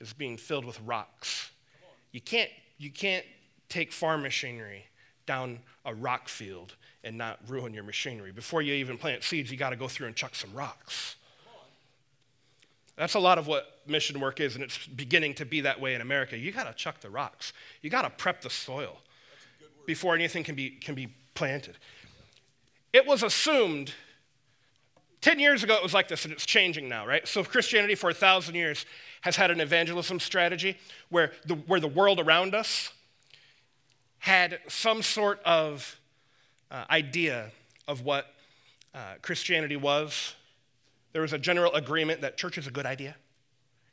is 0.00 0.12
being 0.12 0.36
filled 0.36 0.64
with 0.64 0.80
rocks. 0.84 1.50
You 2.12 2.20
can't, 2.20 2.50
you 2.78 2.90
can't 2.90 3.24
take 3.68 3.92
farm 3.92 4.22
machinery 4.22 4.86
down 5.26 5.60
a 5.84 5.94
rock 5.94 6.28
field 6.28 6.74
and 7.04 7.16
not 7.16 7.38
ruin 7.46 7.72
your 7.72 7.84
machinery. 7.84 8.32
Before 8.32 8.62
you 8.62 8.74
even 8.74 8.98
plant 8.98 9.22
seeds, 9.22 9.50
you 9.50 9.56
got 9.56 9.70
to 9.70 9.76
go 9.76 9.88
through 9.88 10.08
and 10.08 10.16
chuck 10.16 10.34
some 10.34 10.52
rocks. 10.52 11.16
That's 12.96 13.14
a 13.14 13.20
lot 13.20 13.38
of 13.38 13.46
what 13.46 13.80
mission 13.86 14.18
work 14.18 14.40
is, 14.40 14.56
and 14.56 14.64
it's 14.64 14.86
beginning 14.86 15.34
to 15.34 15.46
be 15.46 15.60
that 15.60 15.80
way 15.80 15.94
in 15.94 16.00
America. 16.00 16.36
You 16.36 16.50
got 16.50 16.64
to 16.64 16.74
chuck 16.74 17.00
the 17.00 17.10
rocks. 17.10 17.52
You 17.80 17.90
got 17.90 18.02
to 18.02 18.10
prep 18.10 18.42
the 18.42 18.50
soil 18.50 18.98
before 19.86 20.14
anything 20.14 20.42
can 20.42 20.56
be, 20.56 20.70
can 20.70 20.96
be 20.96 21.08
planted. 21.34 21.76
It 22.92 23.06
was 23.06 23.22
assumed 23.22 23.94
10 25.20 25.38
years 25.40 25.64
ago 25.64 25.74
it 25.74 25.82
was 25.82 25.94
like 25.94 26.08
this 26.08 26.24
and 26.24 26.32
it's 26.32 26.46
changing 26.46 26.88
now 26.88 27.04
right 27.04 27.26
so 27.26 27.42
christianity 27.42 27.96
for 27.96 28.08
a 28.08 28.14
thousand 28.14 28.54
years 28.54 28.86
has 29.22 29.34
had 29.34 29.50
an 29.50 29.60
evangelism 29.60 30.20
strategy 30.20 30.78
where 31.08 31.32
the, 31.44 31.54
where 31.54 31.80
the 31.80 31.88
world 31.88 32.20
around 32.20 32.54
us 32.54 32.92
had 34.20 34.60
some 34.68 35.02
sort 35.02 35.40
of 35.44 35.98
uh, 36.70 36.84
idea 36.90 37.50
of 37.86 38.02
what 38.02 38.26
uh, 38.94 39.14
christianity 39.22 39.76
was 39.76 40.34
there 41.12 41.22
was 41.22 41.32
a 41.32 41.38
general 41.38 41.72
agreement 41.74 42.20
that 42.20 42.36
church 42.36 42.58
is 42.58 42.66
a 42.66 42.70
good 42.70 42.86
idea 42.86 43.14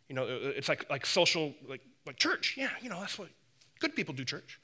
you 0.09 0.15
know 0.15 0.25
it's 0.27 0.69
like, 0.69 0.89
like 0.89 1.05
social 1.05 1.53
like, 1.67 1.81
like 2.05 2.17
church 2.17 2.55
yeah 2.57 2.69
you 2.81 2.89
know 2.89 2.99
that's 2.99 3.17
what 3.17 3.29
good 3.79 3.95
people 3.95 4.13
do 4.13 4.23
church 4.23 4.59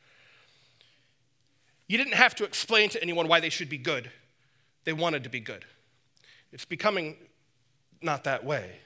you 1.91 1.97
didn't 1.97 2.13
have 2.13 2.33
to 2.35 2.45
explain 2.45 2.87
to 2.91 3.01
anyone 3.01 3.27
why 3.27 3.41
they 3.41 3.49
should 3.49 3.67
be 3.67 3.77
good, 3.77 4.09
they 4.85 4.93
wanted 4.93 5.25
to 5.25 5.29
be 5.29 5.41
good. 5.41 5.65
It's 6.53 6.63
becoming 6.63 7.17
not 8.01 8.23
that 8.23 8.45
way. 8.45 8.77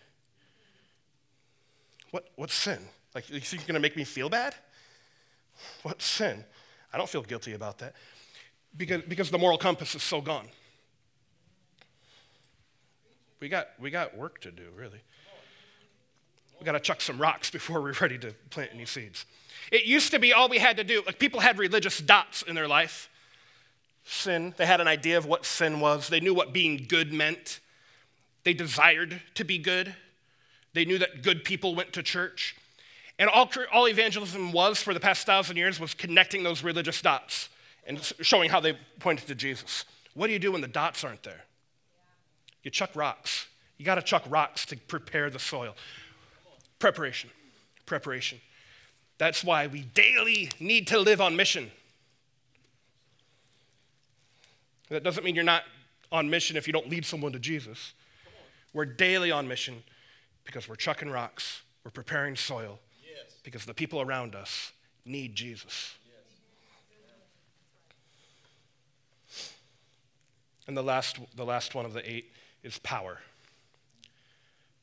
What, 2.09 2.27
what's 2.35 2.55
sin? 2.55 2.79
Like, 3.13 3.29
you 3.29 3.39
think 3.41 3.61
you're 3.61 3.67
going 3.67 3.75
to 3.75 3.79
make 3.79 3.95
me 3.95 4.05
feel 4.05 4.27
bad? 4.27 4.55
What 5.83 6.01
sin? 6.01 6.43
I 6.91 6.97
don't 6.97 7.07
feel 7.07 7.21
guilty 7.21 7.53
about 7.53 7.77
that 7.77 7.93
because, 8.77 9.01
because 9.03 9.31
the 9.31 9.37
moral 9.37 9.57
compass 9.57 9.95
is 9.95 10.03
so 10.03 10.21
gone. 10.21 10.47
We 13.39 13.49
got, 13.49 13.67
we 13.79 13.91
got 13.91 14.17
work 14.17 14.41
to 14.41 14.51
do, 14.51 14.63
really. 14.75 15.01
We 16.59 16.65
got 16.65 16.73
to 16.73 16.79
chuck 16.79 17.01
some 17.01 17.19
rocks 17.19 17.49
before 17.49 17.81
we're 17.81 17.93
ready 17.93 18.17
to 18.19 18.33
plant 18.49 18.71
any 18.73 18.85
seeds. 18.85 19.25
It 19.71 19.85
used 19.85 20.11
to 20.11 20.19
be 20.19 20.33
all 20.33 20.47
we 20.47 20.57
had 20.57 20.77
to 20.77 20.83
do. 20.83 21.03
Like 21.05 21.19
people 21.19 21.41
had 21.41 21.57
religious 21.57 21.99
dots 21.99 22.41
in 22.43 22.55
their 22.55 22.67
life. 22.67 23.09
Sin, 24.05 24.53
they 24.57 24.65
had 24.65 24.81
an 24.81 24.87
idea 24.87 25.17
of 25.17 25.25
what 25.25 25.45
sin 25.45 25.79
was. 25.79 26.07
They 26.07 26.19
knew 26.19 26.33
what 26.33 26.53
being 26.53 26.85
good 26.87 27.11
meant. 27.11 27.59
They 28.43 28.53
desired 28.53 29.21
to 29.33 29.43
be 29.43 29.57
good. 29.57 29.95
They 30.73 30.85
knew 30.85 30.99
that 30.99 31.23
good 31.23 31.43
people 31.43 31.75
went 31.75 31.93
to 31.93 32.03
church. 32.03 32.55
And 33.17 33.29
all, 33.29 33.49
all 33.73 33.87
evangelism 33.87 34.51
was 34.51 34.81
for 34.81 34.93
the 34.93 34.99
past 34.99 35.25
thousand 35.25 35.57
years 35.57 35.79
was 35.79 35.93
connecting 35.93 36.43
those 36.43 36.63
religious 36.63 37.01
dots 37.01 37.49
and 37.85 38.01
showing 38.21 38.49
how 38.49 38.59
they 38.59 38.77
pointed 38.99 39.27
to 39.27 39.35
Jesus. 39.35 39.85
What 40.13 40.27
do 40.27 40.33
you 40.33 40.39
do 40.39 40.51
when 40.51 40.61
the 40.61 40.67
dots 40.67 41.03
aren't 41.03 41.23
there? 41.23 41.43
You 42.63 42.71
chuck 42.71 42.91
rocks. 42.95 43.47
You 43.77 43.85
got 43.85 43.95
to 43.95 44.01
chuck 44.01 44.23
rocks 44.27 44.65
to 44.67 44.77
prepare 44.77 45.29
the 45.29 45.39
soil. 45.39 45.75
Preparation. 46.79 47.29
Preparation. 47.85 48.39
That's 49.17 49.43
why 49.43 49.67
we 49.67 49.81
daily 49.81 50.49
need 50.59 50.87
to 50.87 50.99
live 50.99 51.21
on 51.21 51.35
mission. 51.35 51.71
That 54.89 55.03
doesn't 55.03 55.23
mean 55.23 55.35
you're 55.35 55.43
not 55.43 55.63
on 56.11 56.29
mission 56.29 56.57
if 56.57 56.67
you 56.67 56.73
don't 56.73 56.89
lead 56.89 57.05
someone 57.05 57.31
to 57.33 57.39
Jesus. 57.39 57.93
We're 58.73 58.85
daily 58.85 59.31
on 59.31 59.47
mission 59.47 59.83
because 60.43 60.67
we're 60.67 60.75
chucking 60.75 61.09
rocks, 61.09 61.61
we're 61.83 61.91
preparing 61.91 62.35
soil, 62.35 62.79
yes. 63.01 63.35
because 63.43 63.65
the 63.65 63.73
people 63.73 64.01
around 64.01 64.35
us 64.35 64.73
need 65.05 65.35
Jesus. 65.35 65.95
And 70.67 70.75
the 70.75 70.83
last, 70.83 71.19
the 71.35 71.45
last 71.45 71.75
one 71.75 71.85
of 71.85 71.93
the 71.93 72.09
eight 72.09 72.31
is 72.63 72.79
power. 72.79 73.19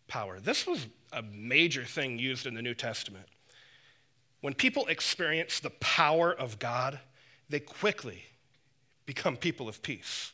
Power. 0.09 0.39
This 0.39 0.67
was 0.67 0.87
a 1.13 1.23
major 1.23 1.85
thing 1.85 2.19
used 2.19 2.47
in 2.47 2.55
the 2.55 2.63
New 2.63 2.75
Testament. 2.75 3.27
When 4.41 4.55
people 4.55 4.87
experience 4.87 5.61
the 5.61 5.71
power 5.71 6.33
of 6.33 6.59
God, 6.59 7.01
they 7.49 7.61
quickly 7.61 8.25
become 9.07 9.37
people 9.37 9.69
of 9.69 9.83
peace. 9.83 10.33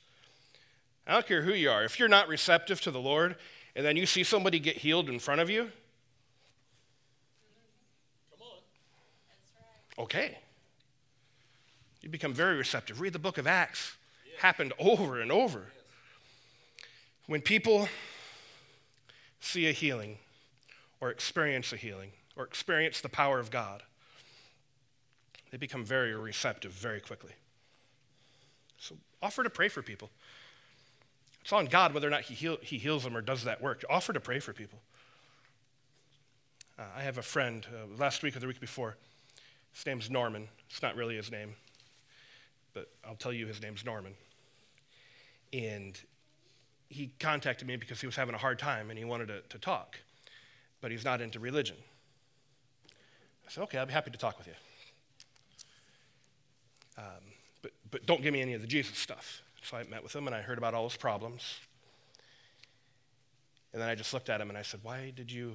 I 1.07 1.13
don't 1.13 1.27
care 1.27 1.43
who 1.43 1.53
you 1.53 1.71
are. 1.71 1.85
If 1.85 1.99
you're 1.99 2.09
not 2.09 2.29
receptive 2.29 2.81
to 2.83 2.91
the 2.91 3.01
Lord 3.01 3.37
and 3.75 3.85
then 3.85 3.97
you 3.97 4.07
see 4.07 4.25
somebody 4.25 4.59
get 4.59 4.77
healed 4.77 5.09
in 5.09 5.19
front 5.19 5.41
of 5.41 5.49
you, 5.49 5.71
come 8.31 8.47
on. 9.99 10.05
Okay. 10.05 10.39
You 12.03 12.09
become 12.09 12.33
very 12.33 12.57
receptive. 12.57 13.01
Read 13.01 13.13
the 13.13 13.19
book 13.19 13.39
of 13.39 13.47
Acts. 13.47 13.98
Happened 14.39 14.73
over 14.79 15.21
and 15.21 15.31
over. 15.31 15.67
When 17.27 17.41
people 17.41 17.89
see 19.41 19.69
a 19.69 19.73
healing 19.73 20.19
or 21.01 21.11
experience 21.11 21.73
a 21.73 21.77
healing 21.77 22.11
or 22.37 22.45
experience 22.45 23.01
the 23.01 23.09
power 23.09 23.39
of 23.39 23.51
God, 23.51 23.83
they 25.51 25.59
become 25.59 25.85
very 25.85 26.15
receptive 26.15 26.73
very 26.73 27.01
quickly. 27.01 27.33
So 28.79 28.97
offer 29.23 29.43
to 29.43 29.51
pray 29.51 29.69
for 29.69 29.83
people. 29.83 30.11
It's 31.43 31.53
on 31.53 31.67
God 31.67 31.95
whether 31.95 32.07
or 32.07 32.11
not 32.11 32.23
he, 32.23 32.35
heal, 32.35 32.59
he 32.63 32.79
heals 32.79 33.05
them 33.05 33.17
or 33.17 33.21
does 33.21 33.45
that 33.45 33.61
work. 33.61 33.85
Offer 33.89 34.13
to 34.13 34.21
pray 34.21 34.39
for 34.39 34.53
people. 34.53 34.79
Uh, 36.79 36.83
I 36.97 37.03
have 37.03 37.19
a 37.19 37.23
friend 37.23 37.67
uh, 37.73 37.87
last 37.99 38.23
week 38.23 38.37
or 38.37 38.41
the 38.41 38.47
week 38.47 38.61
before. 38.61 38.97
His 39.73 39.85
name's 39.85 40.11
Norman. 40.11 40.49
It's 40.71 40.83
not 40.83 40.95
really 40.95 41.17
his 41.17 41.31
name, 41.31 41.55
but 42.75 42.89
I'll 43.05 43.17
tell 43.17 43.33
you 43.33 43.47
his 43.47 43.61
name's 43.61 43.85
Norman. 43.85 44.15
And 45.53 45.99
he 46.89 47.11
contacted 47.19 47.67
me 47.67 47.77
because 47.77 48.01
he 48.01 48.07
was 48.07 48.17
having 48.17 48.35
a 48.35 48.39
hard 48.39 48.59
time 48.59 48.91
and 48.91 48.99
he 48.99 49.05
wanted 49.05 49.29
to, 49.29 49.41
to 49.43 49.59
talk, 49.59 49.97
but 50.81 50.91
he's 50.91 51.05
not 51.05 51.21
into 51.21 51.39
religion. 51.39 51.77
I 53.47 53.51
said, 53.51 53.63
okay, 53.65 53.79
I'll 53.79 53.87
be 53.87 53.93
happy 53.93 54.11
to 54.11 54.19
talk 54.19 54.39
with 54.39 54.47
you. 54.47 54.55
Um, 56.99 57.05
but, 57.63 57.73
but 57.91 58.07
don't 58.07 58.23
give 58.23 58.33
me 58.33 58.41
any 58.41 58.55
of 58.55 58.61
the 58.61 58.67
Jesus 58.67 58.99
stuff. 58.99 59.43
So 59.63 59.77
I 59.77 59.85
met 59.85 60.03
with 60.03 60.15
him 60.15 60.27
and 60.27 60.35
I 60.35 60.43
heard 60.43 60.59
about 60.59 60.75
all 60.75 60.89
his 60.89 60.97
problems. 60.97 61.59
And 63.73 63.83
then 63.83 63.89
I 63.89 63.95
just 63.95 64.13
looked 64.13 64.31
at 64.31 64.41
him 64.41 64.49
and 64.49 64.59
I 64.59 64.63
said, 64.63 64.81
Why 64.83 65.13
did 65.15 65.31
you 65.31 65.55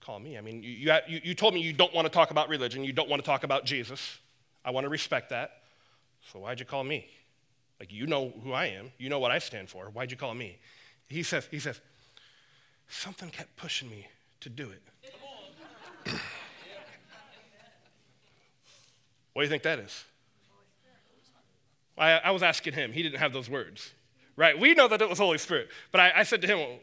call 0.00 0.18
me? 0.18 0.36
I 0.36 0.40
mean, 0.40 0.62
you, 0.62 0.92
you, 1.08 1.20
you 1.22 1.34
told 1.34 1.54
me 1.54 1.60
you 1.60 1.72
don't 1.72 1.94
want 1.94 2.06
to 2.06 2.12
talk 2.12 2.30
about 2.30 2.48
religion, 2.48 2.84
you 2.84 2.92
don't 2.92 3.08
want 3.08 3.22
to 3.22 3.26
talk 3.26 3.44
about 3.44 3.64
Jesus. 3.64 4.18
I 4.64 4.70
want 4.70 4.84
to 4.84 4.88
respect 4.88 5.30
that. 5.30 5.62
So 6.32 6.40
why'd 6.40 6.60
you 6.60 6.66
call 6.66 6.84
me? 6.84 7.08
Like, 7.80 7.92
you 7.92 8.06
know 8.06 8.32
who 8.44 8.52
I 8.52 8.66
am, 8.66 8.92
you 8.98 9.08
know 9.08 9.18
what 9.18 9.30
I 9.30 9.38
stand 9.38 9.70
for. 9.70 9.86
Why'd 9.86 10.10
you 10.10 10.16
call 10.18 10.34
me? 10.34 10.58
He 11.08 11.22
says, 11.22 11.48
he 11.50 11.58
says, 11.58 11.80
Something 12.88 13.30
kept 13.30 13.56
pushing 13.56 13.88
me 13.88 14.06
to 14.40 14.50
do 14.50 14.70
it. 14.70 14.82
what 19.32 19.42
do 19.42 19.42
you 19.42 19.48
think 19.48 19.62
that 19.62 19.78
is? 19.78 20.04
I, 21.96 22.12
I 22.18 22.30
was 22.32 22.42
asking 22.42 22.74
him. 22.74 22.92
He 22.92 23.02
didn't 23.02 23.18
have 23.18 23.32
those 23.32 23.48
words, 23.48 23.92
right? 24.36 24.58
We 24.58 24.74
know 24.74 24.88
that 24.88 25.00
it 25.00 25.08
was 25.08 25.18
Holy 25.18 25.38
Spirit. 25.38 25.68
But 25.92 26.00
I, 26.00 26.12
I 26.16 26.22
said 26.24 26.42
to 26.42 26.48
him, 26.48 26.78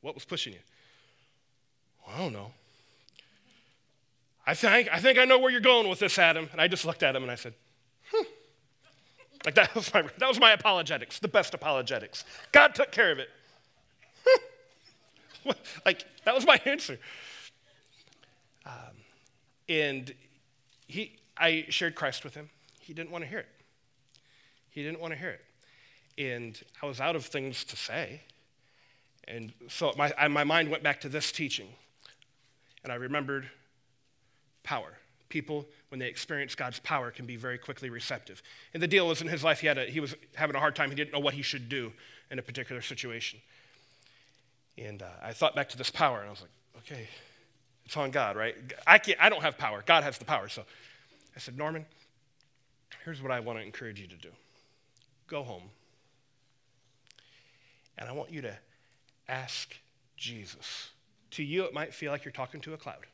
What 0.00 0.14
was 0.14 0.24
pushing 0.24 0.52
you? 0.52 0.60
Well, 2.06 2.16
I 2.16 2.18
don't 2.20 2.32
know. 2.32 2.52
I 4.46 4.54
think, 4.54 4.88
I 4.92 4.98
think 4.98 5.18
I 5.18 5.24
know 5.24 5.38
where 5.38 5.50
you're 5.50 5.60
going 5.60 5.88
with 5.88 5.98
this, 5.98 6.18
Adam. 6.18 6.48
And 6.52 6.60
I 6.60 6.68
just 6.68 6.84
looked 6.84 7.02
at 7.02 7.14
him 7.14 7.22
and 7.22 7.30
I 7.30 7.36
said. 7.36 7.54
Like 9.44 9.54
that 9.56 9.74
was, 9.74 9.92
my, 9.92 10.02
that 10.02 10.28
was 10.28 10.38
my 10.38 10.52
apologetics, 10.52 11.18
the 11.18 11.28
best 11.28 11.54
apologetics. 11.54 12.24
God 12.52 12.74
took 12.74 12.92
care 12.92 13.10
of 13.10 13.18
it. 13.18 13.28
like, 15.84 16.04
that 16.24 16.34
was 16.34 16.46
my 16.46 16.60
answer. 16.64 16.98
Um, 18.64 18.72
and 19.68 20.14
he, 20.86 21.16
I 21.36 21.66
shared 21.70 21.94
Christ 21.94 22.24
with 22.24 22.34
him. 22.34 22.50
He 22.80 22.92
didn't 22.92 23.10
want 23.10 23.24
to 23.24 23.30
hear 23.30 23.40
it. 23.40 23.48
He 24.70 24.82
didn't 24.82 25.00
want 25.00 25.12
to 25.12 25.18
hear 25.18 25.30
it. 25.30 25.44
And 26.18 26.60
I 26.82 26.86
was 26.86 27.00
out 27.00 27.16
of 27.16 27.26
things 27.26 27.64
to 27.64 27.76
say. 27.76 28.22
And 29.26 29.52
so 29.68 29.92
my, 29.96 30.12
I, 30.18 30.28
my 30.28 30.44
mind 30.44 30.70
went 30.70 30.82
back 30.82 31.00
to 31.02 31.08
this 31.08 31.32
teaching. 31.32 31.68
And 32.84 32.92
I 32.92 32.96
remembered 32.96 33.48
power. 34.62 34.98
People, 35.28 35.66
when 35.92 35.98
they 35.98 36.08
experience 36.08 36.54
God's 36.54 36.78
power, 36.78 37.10
can 37.10 37.26
be 37.26 37.36
very 37.36 37.58
quickly 37.58 37.90
receptive. 37.90 38.42
And 38.72 38.82
the 38.82 38.88
deal 38.88 39.06
was 39.06 39.20
in 39.20 39.28
his 39.28 39.44
life, 39.44 39.60
he, 39.60 39.66
had 39.66 39.76
a, 39.76 39.84
he 39.84 40.00
was 40.00 40.16
having 40.34 40.56
a 40.56 40.58
hard 40.58 40.74
time. 40.74 40.88
He 40.88 40.94
didn't 40.94 41.12
know 41.12 41.18
what 41.18 41.34
he 41.34 41.42
should 41.42 41.68
do 41.68 41.92
in 42.30 42.38
a 42.38 42.42
particular 42.42 42.80
situation. 42.80 43.40
And 44.78 45.02
uh, 45.02 45.06
I 45.22 45.34
thought 45.34 45.54
back 45.54 45.68
to 45.68 45.76
this 45.76 45.90
power, 45.90 46.20
and 46.20 46.28
I 46.28 46.30
was 46.30 46.40
like, 46.40 46.50
okay, 46.78 47.08
it's 47.84 47.94
on 47.94 48.10
God, 48.10 48.36
right? 48.36 48.56
I, 48.86 48.96
can't, 48.96 49.18
I 49.20 49.28
don't 49.28 49.42
have 49.42 49.58
power. 49.58 49.82
God 49.84 50.02
has 50.02 50.16
the 50.16 50.24
power. 50.24 50.48
So 50.48 50.62
I 51.36 51.40
said, 51.40 51.58
Norman, 51.58 51.84
here's 53.04 53.20
what 53.20 53.30
I 53.30 53.40
want 53.40 53.58
to 53.58 53.62
encourage 53.62 54.00
you 54.00 54.06
to 54.06 54.16
do 54.16 54.30
go 55.26 55.42
home. 55.42 55.64
And 57.98 58.08
I 58.08 58.12
want 58.12 58.30
you 58.30 58.40
to 58.40 58.56
ask 59.28 59.76
Jesus. 60.16 60.88
To 61.32 61.42
you, 61.42 61.64
it 61.64 61.74
might 61.74 61.92
feel 61.92 62.12
like 62.12 62.24
you're 62.24 62.32
talking 62.32 62.62
to 62.62 62.72
a 62.72 62.78
cloud, 62.78 63.04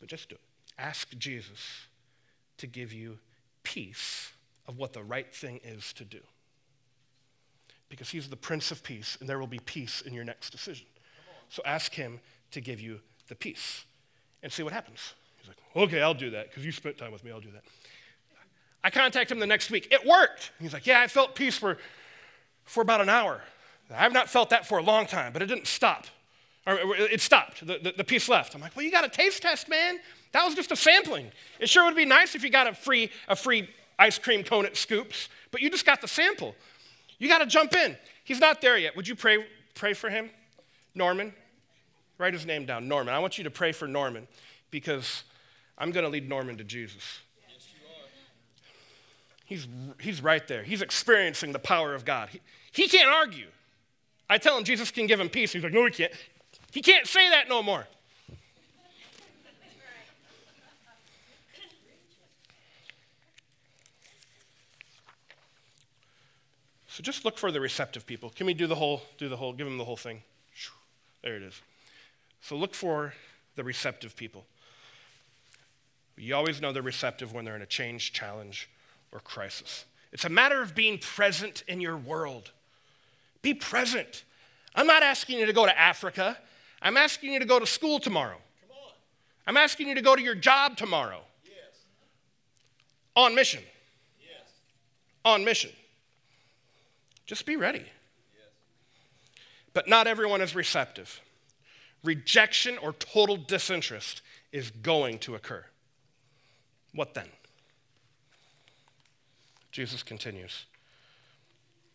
but 0.00 0.08
just 0.08 0.28
do 0.28 0.34
it. 0.34 0.40
Ask 0.82 1.16
Jesus 1.16 1.86
to 2.58 2.66
give 2.66 2.92
you 2.92 3.18
peace 3.62 4.32
of 4.66 4.78
what 4.78 4.92
the 4.92 5.02
right 5.02 5.32
thing 5.32 5.60
is 5.62 5.92
to 5.92 6.04
do. 6.04 6.18
Because 7.88 8.10
he's 8.10 8.28
the 8.28 8.36
Prince 8.36 8.72
of 8.72 8.82
Peace, 8.82 9.16
and 9.20 9.28
there 9.28 9.38
will 9.38 9.46
be 9.46 9.60
peace 9.60 10.00
in 10.00 10.12
your 10.12 10.24
next 10.24 10.50
decision. 10.50 10.86
So 11.48 11.62
ask 11.64 11.94
him 11.94 12.18
to 12.50 12.60
give 12.60 12.80
you 12.80 13.00
the 13.28 13.36
peace 13.36 13.84
and 14.42 14.52
see 14.52 14.64
what 14.64 14.72
happens. 14.72 15.14
He's 15.38 15.48
like, 15.48 15.58
okay, 15.76 16.02
I'll 16.02 16.14
do 16.14 16.30
that 16.30 16.50
because 16.50 16.64
you 16.64 16.72
spent 16.72 16.98
time 16.98 17.12
with 17.12 17.22
me, 17.22 17.30
I'll 17.30 17.40
do 17.40 17.52
that. 17.52 17.62
I 18.82 18.90
contacted 18.90 19.36
him 19.36 19.40
the 19.40 19.46
next 19.46 19.70
week. 19.70 19.88
It 19.92 20.04
worked. 20.04 20.50
He's 20.60 20.72
like, 20.72 20.86
Yeah, 20.86 21.00
I 21.00 21.06
felt 21.06 21.36
peace 21.36 21.56
for, 21.56 21.78
for 22.64 22.80
about 22.80 23.00
an 23.00 23.08
hour. 23.08 23.40
I've 23.94 24.12
not 24.12 24.28
felt 24.28 24.50
that 24.50 24.66
for 24.66 24.78
a 24.78 24.82
long 24.82 25.06
time, 25.06 25.32
but 25.32 25.42
it 25.42 25.46
didn't 25.46 25.66
stop. 25.68 26.06
Or 26.66 26.78
it 26.96 27.20
stopped. 27.20 27.66
The, 27.66 27.78
the, 27.78 27.94
the 27.98 28.04
peace 28.04 28.28
left. 28.28 28.54
I'm 28.54 28.60
like, 28.60 28.74
Well, 28.74 28.84
you 28.84 28.90
got 28.90 29.04
a 29.04 29.08
taste 29.08 29.42
test, 29.42 29.68
man. 29.68 29.98
That 30.32 30.44
was 30.44 30.54
just 30.54 30.72
a 30.72 30.76
sampling. 30.76 31.30
It 31.60 31.68
sure 31.68 31.84
would 31.84 31.96
be 31.96 32.04
nice 32.04 32.34
if 32.34 32.42
you 32.42 32.50
got 32.50 32.66
a 32.66 32.74
free, 32.74 33.10
a 33.28 33.36
free 33.36 33.68
ice 33.98 34.18
cream 34.18 34.42
cone 34.42 34.66
at 34.66 34.76
Scoops, 34.76 35.28
but 35.50 35.60
you 35.60 35.70
just 35.70 35.86
got 35.86 36.00
the 36.00 36.08
sample. 36.08 36.54
You 37.18 37.28
got 37.28 37.38
to 37.38 37.46
jump 37.46 37.74
in. 37.74 37.96
He's 38.24 38.40
not 38.40 38.60
there 38.60 38.76
yet. 38.78 38.96
Would 38.96 39.06
you 39.06 39.14
pray, 39.14 39.44
pray 39.74 39.92
for 39.92 40.10
him? 40.10 40.30
Norman? 40.94 41.32
Write 42.18 42.32
his 42.32 42.46
name 42.46 42.66
down, 42.66 42.88
Norman. 42.88 43.14
I 43.14 43.18
want 43.18 43.38
you 43.38 43.44
to 43.44 43.50
pray 43.50 43.72
for 43.72 43.86
Norman 43.86 44.26
because 44.70 45.24
I'm 45.78 45.90
going 45.90 46.04
to 46.04 46.10
lead 46.10 46.28
Norman 46.28 46.56
to 46.58 46.64
Jesus. 46.64 47.20
He's, 49.44 49.68
he's 50.00 50.22
right 50.22 50.46
there. 50.48 50.62
He's 50.62 50.80
experiencing 50.80 51.52
the 51.52 51.58
power 51.58 51.94
of 51.94 52.04
God. 52.06 52.30
He, 52.30 52.40
he 52.72 52.88
can't 52.88 53.08
argue. 53.08 53.48
I 54.30 54.38
tell 54.38 54.56
him 54.56 54.64
Jesus 54.64 54.90
can 54.90 55.06
give 55.06 55.20
him 55.20 55.28
peace. 55.28 55.52
He's 55.52 55.62
like, 55.62 55.74
no, 55.74 55.84
he 55.84 55.90
can't. 55.90 56.12
He 56.72 56.80
can't 56.80 57.06
say 57.06 57.28
that 57.28 57.50
no 57.50 57.62
more. 57.62 57.86
So 66.92 67.02
just 67.02 67.24
look 67.24 67.38
for 67.38 67.50
the 67.50 67.58
receptive 67.58 68.06
people. 68.06 68.28
Can 68.28 68.44
we 68.44 68.52
do 68.52 68.66
the 68.66 68.74
whole, 68.74 69.00
do 69.16 69.30
the 69.30 69.36
whole, 69.38 69.54
give 69.54 69.66
them 69.66 69.78
the 69.78 69.84
whole 69.84 69.96
thing? 69.96 70.22
There 71.22 71.36
it 71.36 71.42
is. 71.42 71.58
So 72.42 72.54
look 72.54 72.74
for 72.74 73.14
the 73.56 73.64
receptive 73.64 74.14
people. 74.14 74.44
You 76.18 76.34
always 76.34 76.60
know 76.60 76.70
they're 76.70 76.82
receptive 76.82 77.32
when 77.32 77.46
they're 77.46 77.56
in 77.56 77.62
a 77.62 77.66
change, 77.66 78.12
challenge, 78.12 78.68
or 79.10 79.20
crisis. 79.20 79.86
It's 80.12 80.26
a 80.26 80.28
matter 80.28 80.60
of 80.60 80.74
being 80.74 80.98
present 80.98 81.64
in 81.66 81.80
your 81.80 81.96
world. 81.96 82.50
Be 83.40 83.54
present. 83.54 84.24
I'm 84.74 84.86
not 84.86 85.02
asking 85.02 85.38
you 85.38 85.46
to 85.46 85.52
go 85.54 85.64
to 85.64 85.80
Africa. 85.80 86.36
I'm 86.82 86.98
asking 86.98 87.32
you 87.32 87.38
to 87.38 87.46
go 87.46 87.58
to 87.58 87.66
school 87.66 88.00
tomorrow. 88.00 88.36
Come 88.68 88.76
on. 88.76 88.92
I'm 89.46 89.56
asking 89.56 89.88
you 89.88 89.94
to 89.94 90.02
go 90.02 90.14
to 90.14 90.20
your 90.20 90.34
job 90.34 90.76
tomorrow. 90.76 91.20
Yes. 91.46 91.54
On 93.16 93.34
mission. 93.34 93.62
Yes. 94.20 94.50
On 95.24 95.42
mission. 95.42 95.70
Just 97.26 97.46
be 97.46 97.56
ready. 97.56 97.84
But 99.74 99.88
not 99.88 100.06
everyone 100.06 100.40
is 100.40 100.54
receptive. 100.54 101.20
Rejection 102.04 102.78
or 102.78 102.92
total 102.94 103.36
disinterest 103.36 104.22
is 104.50 104.70
going 104.70 105.18
to 105.20 105.34
occur. 105.34 105.64
What 106.94 107.14
then? 107.14 107.28
Jesus 109.70 110.02
continues. 110.02 110.66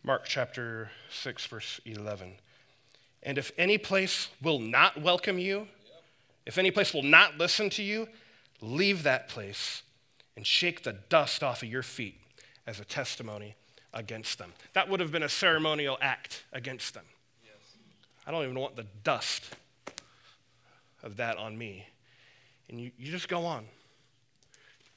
Mark 0.02 0.24
chapter 0.24 0.90
6, 1.10 1.46
verse 1.46 1.80
11. 1.84 2.32
And 3.22 3.38
if 3.38 3.52
any 3.58 3.78
place 3.78 4.28
will 4.42 4.58
not 4.58 5.00
welcome 5.00 5.38
you, 5.38 5.68
if 6.46 6.56
any 6.56 6.70
place 6.70 6.94
will 6.94 7.02
not 7.02 7.36
listen 7.36 7.68
to 7.70 7.82
you, 7.82 8.08
leave 8.60 9.02
that 9.02 9.28
place 9.28 9.82
and 10.36 10.46
shake 10.46 10.82
the 10.82 10.94
dust 11.08 11.42
off 11.42 11.62
of 11.62 11.68
your 11.68 11.82
feet 11.82 12.20
as 12.66 12.80
a 12.80 12.84
testimony 12.84 13.54
against 13.92 14.38
them. 14.38 14.52
That 14.74 14.88
would 14.88 15.00
have 15.00 15.10
been 15.10 15.22
a 15.22 15.28
ceremonial 15.28 15.98
act 16.00 16.44
against 16.52 16.94
them. 16.94 17.04
Yes. 17.44 17.76
I 18.26 18.30
don't 18.30 18.44
even 18.44 18.58
want 18.58 18.76
the 18.76 18.86
dust 19.04 19.54
of 21.02 21.16
that 21.16 21.36
on 21.36 21.56
me. 21.56 21.86
And 22.68 22.80
you, 22.80 22.90
you 22.98 23.10
just 23.10 23.28
go 23.28 23.46
on. 23.46 23.64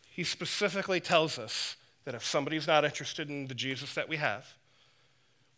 He 0.09 0.23
specifically 0.23 0.99
tells 0.99 1.39
us 1.39 1.77
that 2.03 2.15
if 2.15 2.25
somebody's 2.25 2.67
not 2.67 2.83
interested 2.83 3.29
in 3.29 3.47
the 3.47 3.55
Jesus 3.55 3.93
that 3.93 4.09
we 4.09 4.17
have, 4.17 4.53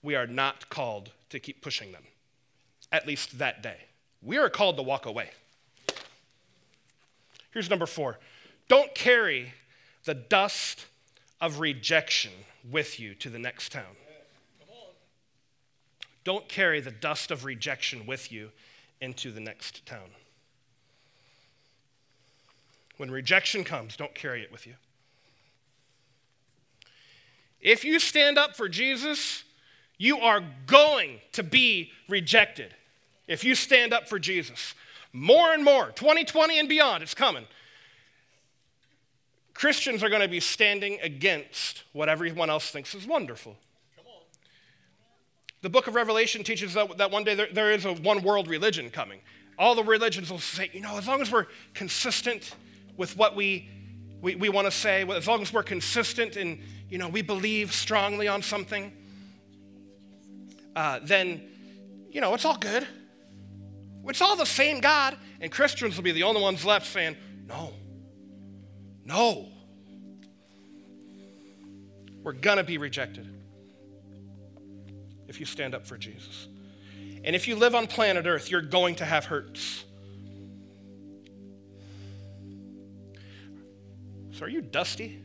we 0.04 0.16
are 0.16 0.28
not 0.28 0.70
called 0.70 1.12
to 1.30 1.40
keep 1.40 1.62
pushing 1.62 1.92
them, 1.92 2.04
at 2.92 3.08
least 3.08 3.40
that 3.40 3.64
day. 3.64 3.78
We 4.22 4.38
are 4.38 4.50
called 4.50 4.78
to 4.78 4.84
walk 4.84 5.06
away. 5.06 5.32
Here's 7.52 7.70
number 7.70 7.86
four 7.86 8.20
don't 8.68 8.94
carry 8.94 9.54
the 10.04 10.14
dust 10.14 10.86
of 11.44 11.60
rejection 11.60 12.32
with 12.72 13.02
you 13.02 13.14
to 13.16 13.30
the 13.30 13.38
next 13.38 13.74
town. 13.74 13.98
Don't 16.24 16.48
carry 16.48 16.80
the 16.80 16.90
dust 16.90 17.32
of 17.32 17.44
rejection 17.44 18.06
with 18.06 18.32
you 18.32 18.52
into 19.02 19.30
the 19.30 19.42
next 19.42 19.86
town. 19.86 20.12
When 22.96 23.12
rejection 23.12 23.66
comes, 23.66 23.98
don't 23.98 24.16
carry 24.16 24.42
it 24.42 24.54
with 24.54 24.66
you. 24.66 24.76
If 27.60 27.84
you 27.84 28.00
stand 28.00 28.38
up 28.38 28.56
for 28.56 28.70
Jesus, 28.70 29.44
you 29.98 30.20
are 30.20 30.42
going 30.66 31.20
to 31.34 31.44
be 31.44 31.92
rejected. 32.08 32.74
If 33.28 33.44
you 33.44 33.56
stand 33.56 33.94
up 33.94 34.08
for 34.08 34.18
Jesus, 34.18 34.76
more 35.12 35.54
and 35.54 35.66
more, 35.66 35.88
2020 35.88 36.58
and 36.58 36.70
beyond, 36.70 37.04
it's 37.04 37.14
coming. 37.14 37.48
Christians 39.64 40.04
are 40.04 40.10
going 40.10 40.22
to 40.22 40.28
be 40.28 40.42
standing 40.42 41.00
against 41.02 41.84
what 41.94 42.10
everyone 42.10 42.50
else 42.50 42.70
thinks 42.70 42.94
is 42.94 43.08
wonderful. 43.08 43.56
The 45.62 45.70
book 45.70 45.88
of 45.88 45.96
Revelation 45.96 46.44
teaches 46.44 46.74
that, 46.74 47.10
one 47.10 47.24
day 47.24 47.34
there, 47.34 47.48
there 47.50 47.72
is 47.72 47.86
a 47.86 47.94
one 47.94 48.24
world 48.24 48.50
religion 48.50 48.90
coming. 48.90 49.22
All 49.58 49.74
the 49.74 49.84
religions 49.86 50.30
will 50.30 50.40
say, 50.40 50.70
you 50.74 50.82
know, 50.82 50.98
as 50.98 51.08
long 51.08 51.22
as 51.22 51.32
we're 51.32 51.46
consistent 51.74 52.54
with 52.98 53.16
what 53.16 53.38
we, 53.38 53.70
we, 54.22 54.36
we 54.36 54.50
want 54.50 54.68
to 54.68 54.72
say, 54.72 55.10
as 55.10 55.30
long 55.30 55.42
as 55.42 55.54
we're 55.54 55.64
consistent 55.64 56.36
and, 56.36 56.60
you 56.90 56.98
know, 56.98 57.08
we 57.08 57.22
believe 57.22 57.72
strongly 57.72 58.28
on 58.28 58.42
something, 58.42 58.92
uh, 60.76 61.00
then, 61.04 61.42
you 62.12 62.20
know, 62.20 62.34
it's 62.34 62.44
all 62.44 62.58
good. 62.58 62.86
It's 64.10 64.22
all 64.22 64.36
the 64.36 64.46
same 64.46 64.82
God. 64.82 65.16
And 65.40 65.50
Christians 65.50 65.96
will 65.96 66.04
be 66.04 66.12
the 66.12 66.24
only 66.24 66.42
ones 66.42 66.66
left 66.66 66.86
saying, 66.86 67.16
no, 67.48 67.72
no. 69.06 69.52
We're 72.24 72.32
going 72.32 72.58
to 72.58 72.64
be 72.64 72.78
rejected 72.78 73.28
if 75.28 75.40
you 75.40 75.46
stand 75.46 75.76
up 75.76 75.86
for 75.86 75.98
Jesus. 75.98 76.48
And 77.24 77.36
if 77.36 77.48
you 77.48 77.56
live 77.56 77.76
on 77.76 77.88
planet 77.88 78.26
Earth, 78.26 78.50
you're 78.50 78.62
going 78.62 78.96
to 78.96 79.06
have 79.06 79.26
hurts. 79.26 79.84
So 84.32 84.46
are 84.46 84.50
you 84.50 84.62
dusty? 84.62 85.22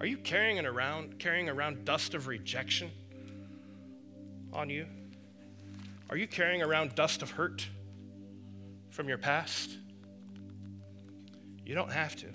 Are 0.00 0.06
you 0.06 0.16
carrying 0.16 0.56
it 0.56 0.64
around, 0.64 1.18
carrying 1.18 1.48
around 1.48 1.84
dust 1.84 2.14
of 2.14 2.26
rejection 2.26 2.90
on 4.52 4.70
you? 4.70 4.86
Are 6.08 6.16
you 6.16 6.26
carrying 6.26 6.62
around 6.62 6.94
dust 6.94 7.22
of 7.22 7.30
hurt 7.30 7.66
from 8.90 9.08
your 9.08 9.18
past? 9.18 9.76
You 11.64 11.74
don't 11.74 11.92
have 11.92 12.16
to. 12.16 12.26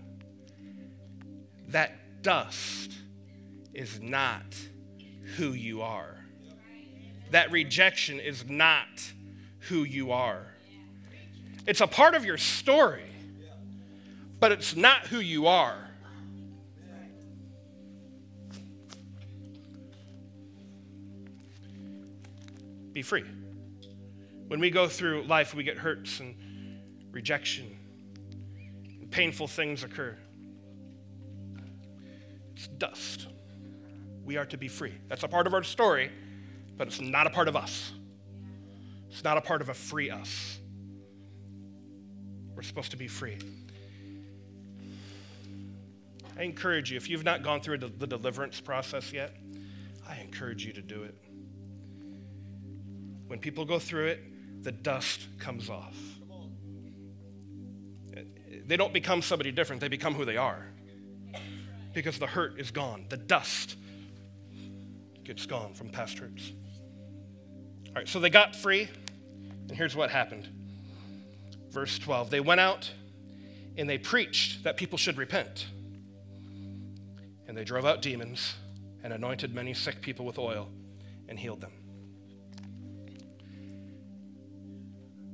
That 1.69 2.21
dust 2.21 2.91
is 3.75 3.99
not 3.99 4.55
who 5.35 5.53
you 5.53 5.81
are. 5.81 6.17
That 7.31 7.51
rejection 7.51 8.19
is 8.19 8.47
not 8.47 9.11
who 9.59 9.83
you 9.83 10.11
are. 10.11 10.47
It's 11.67 11.81
a 11.81 11.88
part 11.88 12.15
of 12.15 12.23
your 12.23 12.38
story, 12.38 13.09
but 14.39 14.51
it's 14.51 14.75
not 14.75 15.07
who 15.07 15.19
you 15.19 15.47
are. 15.47 15.77
Be 22.93 23.01
free. 23.01 23.25
When 24.47 24.59
we 24.59 24.69
go 24.69 24.88
through 24.88 25.23
life, 25.23 25.53
we 25.53 25.63
get 25.63 25.77
hurts 25.77 26.21
and 26.21 26.35
rejection, 27.11 27.77
and 29.01 29.11
painful 29.11 29.47
things 29.47 29.83
occur. 29.83 30.15
It's 32.55 32.67
dust. 32.67 33.27
We 34.25 34.38
are 34.38 34.45
to 34.45 34.57
be 34.57 34.67
free. 34.67 34.93
That's 35.07 35.23
a 35.23 35.27
part 35.27 35.45
of 35.45 35.53
our 35.53 35.63
story, 35.63 36.11
but 36.77 36.88
it's 36.88 36.99
not 36.99 37.27
a 37.27 37.29
part 37.29 37.47
of 37.47 37.55
us. 37.55 37.93
It's 39.09 39.23
not 39.23 39.38
a 39.38 39.41
part 39.41 39.61
of 39.61 39.69
a 39.69 39.73
free 39.73 40.09
us. 40.09 40.59
We're 42.55 42.63
supposed 42.63 42.91
to 42.91 42.97
be 42.97 43.07
free. 43.07 43.38
I 46.38 46.43
encourage 46.43 46.91
you, 46.91 46.97
if 46.97 47.09
you've 47.09 47.23
not 47.23 47.43
gone 47.43 47.61
through 47.61 47.77
the 47.77 48.07
deliverance 48.07 48.59
process 48.59 49.13
yet, 49.13 49.35
I 50.07 50.17
encourage 50.17 50.65
you 50.65 50.73
to 50.73 50.81
do 50.81 51.03
it. 51.03 51.15
When 53.27 53.39
people 53.39 53.63
go 53.63 53.79
through 53.79 54.07
it, 54.07 54.63
the 54.63 54.71
dust 54.71 55.27
comes 55.39 55.69
off. 55.69 55.95
They 58.65 58.77
don't 58.77 58.93
become 58.93 59.21
somebody 59.21 59.51
different, 59.51 59.79
they 59.79 59.88
become 59.88 60.15
who 60.15 60.25
they 60.25 60.38
are 60.38 60.65
because 61.93 62.19
the 62.19 62.27
hurt 62.27 62.59
is 62.59 62.71
gone. 62.71 63.05
The 63.09 63.17
dust 63.17 63.77
gets 65.25 65.45
gone 65.45 65.73
from 65.73 65.89
past 65.89 66.19
hurts. 66.19 66.53
All 67.88 67.93
right, 67.95 68.08
so 68.08 68.19
they 68.19 68.29
got 68.29 68.56
free, 68.56 68.87
and 69.67 69.71
here's 69.71 69.95
what 69.95 70.10
happened. 70.12 70.47
Verse 71.71 72.00
12 72.00 72.29
They 72.29 72.39
went 72.39 72.62
out 72.62 72.89
and 73.77 73.89
they 73.89 73.97
preached 73.97 74.63
that 74.63 74.77
people 74.77 74.97
should 74.97 75.17
repent. 75.17 75.67
And 77.47 77.56
they 77.58 77.63
drove 77.63 77.85
out 77.85 78.02
demons 78.02 78.56
and 79.04 79.13
anointed 79.13 79.54
many 79.54 79.73
sick 79.73 80.02
people 80.02 80.25
with 80.25 80.39
oil 80.39 80.69
and 81.27 81.37
healed 81.37 81.62
them. 81.62 81.71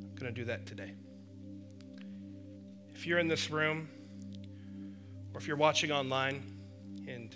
I'm 0.10 0.16
going 0.16 0.34
to 0.34 0.42
do 0.42 0.46
that 0.46 0.66
today. 0.66 0.94
If 2.94 3.08
you're 3.08 3.20
in 3.20 3.28
this 3.28 3.50
room, 3.50 3.88
or 5.34 5.40
if 5.40 5.48
you're 5.48 5.58
watching 5.58 5.92
online 5.92 6.44
and 7.08 7.36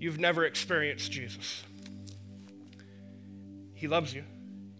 you've 0.00 0.18
never 0.18 0.44
experienced 0.44 1.12
Jesus, 1.12 1.62
He 3.74 3.86
loves 3.86 4.12
you, 4.12 4.24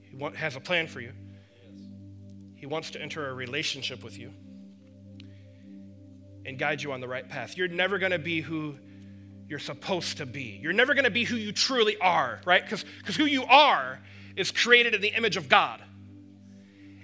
He 0.02 0.18
has 0.36 0.56
a 0.56 0.60
plan 0.60 0.88
for 0.88 1.00
you, 1.00 1.12
He 2.56 2.66
wants 2.66 2.90
to 2.92 3.00
enter 3.00 3.28
a 3.28 3.34
relationship 3.34 4.02
with 4.02 4.18
you 4.18 4.32
and 6.44 6.58
guide 6.58 6.82
you 6.82 6.92
on 6.92 7.00
the 7.00 7.08
right 7.08 7.28
path. 7.28 7.56
You're 7.56 7.68
never 7.68 7.98
going 7.98 8.12
to 8.12 8.18
be 8.18 8.40
who 8.40 8.76
you're 9.48 9.58
supposed 9.58 10.18
to 10.18 10.26
be. 10.26 10.58
You're 10.62 10.72
never 10.72 10.94
going 10.94 11.04
to 11.04 11.10
be 11.10 11.24
who 11.24 11.36
you 11.36 11.52
truly 11.52 11.96
are, 11.98 12.40
right? 12.44 12.62
Because 12.62 12.84
who 13.16 13.24
you 13.24 13.44
are 13.44 14.00
is 14.36 14.50
created 14.52 14.94
in 14.94 15.00
the 15.00 15.08
image 15.08 15.36
of 15.36 15.48
God. 15.48 15.82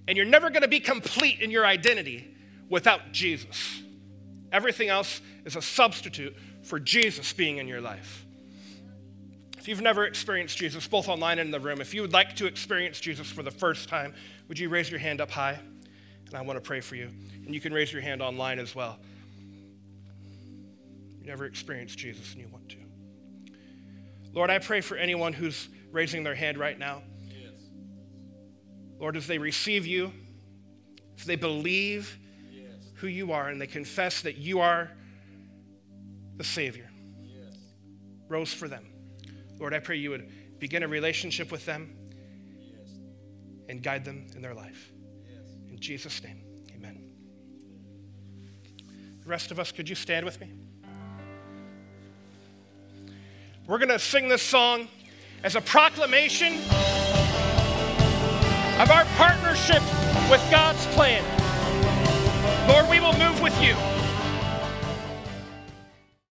And 0.08 0.16
you're 0.16 0.26
never 0.26 0.50
going 0.50 0.62
to 0.62 0.68
be 0.68 0.80
complete 0.80 1.40
in 1.40 1.50
your 1.50 1.66
identity 1.66 2.32
without 2.68 3.12
Jesus. 3.12 3.82
Everything 4.52 4.88
else 4.88 5.20
is 5.44 5.56
a 5.56 5.62
substitute 5.62 6.36
for 6.66 6.80
Jesus 6.80 7.32
being 7.32 7.58
in 7.58 7.68
your 7.68 7.80
life. 7.80 8.26
If 9.56 9.68
you've 9.68 9.80
never 9.80 10.04
experienced 10.04 10.56
Jesus, 10.58 10.86
both 10.86 11.08
online 11.08 11.38
and 11.38 11.48
in 11.48 11.50
the 11.50 11.60
room, 11.60 11.80
if 11.80 11.94
you 11.94 12.02
would 12.02 12.12
like 12.12 12.36
to 12.36 12.46
experience 12.46 13.00
Jesus 13.00 13.30
for 13.30 13.42
the 13.42 13.50
first 13.50 13.88
time, 13.88 14.14
would 14.48 14.58
you 14.58 14.68
raise 14.68 14.90
your 14.90 15.00
hand 15.00 15.20
up 15.20 15.30
high? 15.30 15.58
And 16.26 16.34
I 16.34 16.42
want 16.42 16.56
to 16.56 16.60
pray 16.60 16.80
for 16.80 16.96
you. 16.96 17.10
And 17.44 17.54
you 17.54 17.60
can 17.60 17.72
raise 17.72 17.92
your 17.92 18.02
hand 18.02 18.20
online 18.20 18.58
as 18.58 18.74
well. 18.74 18.98
You 21.20 21.26
never 21.26 21.46
experienced 21.46 21.98
Jesus 21.98 22.32
and 22.32 22.40
you 22.40 22.48
want 22.48 22.68
to. 22.70 22.76
Lord, 24.32 24.50
I 24.50 24.58
pray 24.58 24.80
for 24.80 24.96
anyone 24.96 25.32
who's 25.32 25.68
raising 25.92 26.24
their 26.24 26.34
hand 26.34 26.58
right 26.58 26.78
now. 26.78 27.02
Yes. 27.28 27.52
Lord, 28.98 29.16
as 29.16 29.26
they 29.26 29.38
receive 29.38 29.86
you, 29.86 30.12
as 31.18 31.24
they 31.24 31.36
believe 31.36 32.18
yes. 32.52 32.70
who 32.94 33.06
you 33.06 33.32
are 33.32 33.48
and 33.48 33.60
they 33.60 33.66
confess 33.66 34.20
that 34.22 34.36
you 34.36 34.60
are 34.60 34.90
the 36.36 36.44
Savior, 36.44 36.90
yes. 37.22 37.56
rose 38.28 38.52
for 38.52 38.68
them. 38.68 38.84
Lord, 39.58 39.72
I 39.72 39.78
pray 39.78 39.96
you 39.96 40.10
would 40.10 40.28
begin 40.58 40.82
a 40.82 40.88
relationship 40.88 41.50
with 41.50 41.64
them 41.64 41.96
and 43.68 43.82
guide 43.82 44.04
them 44.04 44.26
in 44.34 44.42
their 44.42 44.54
life. 44.54 44.92
In 45.68 45.78
Jesus' 45.78 46.22
name, 46.22 46.42
amen. 46.74 47.04
The 49.22 49.28
rest 49.28 49.50
of 49.50 49.58
us, 49.58 49.72
could 49.72 49.88
you 49.88 49.94
stand 49.94 50.24
with 50.24 50.40
me? 50.40 50.52
We're 53.66 53.78
going 53.78 53.88
to 53.88 53.98
sing 53.98 54.28
this 54.28 54.42
song 54.42 54.88
as 55.42 55.56
a 55.56 55.60
proclamation 55.60 56.54
of 58.80 58.90
our 58.90 59.04
partnership 59.16 59.82
with 60.30 60.42
God's 60.50 60.84
plan. 60.94 61.24
Lord, 62.68 62.88
we 62.88 63.00
will 63.00 63.14
move 63.14 63.40
with 63.40 63.60
you. 63.60 63.95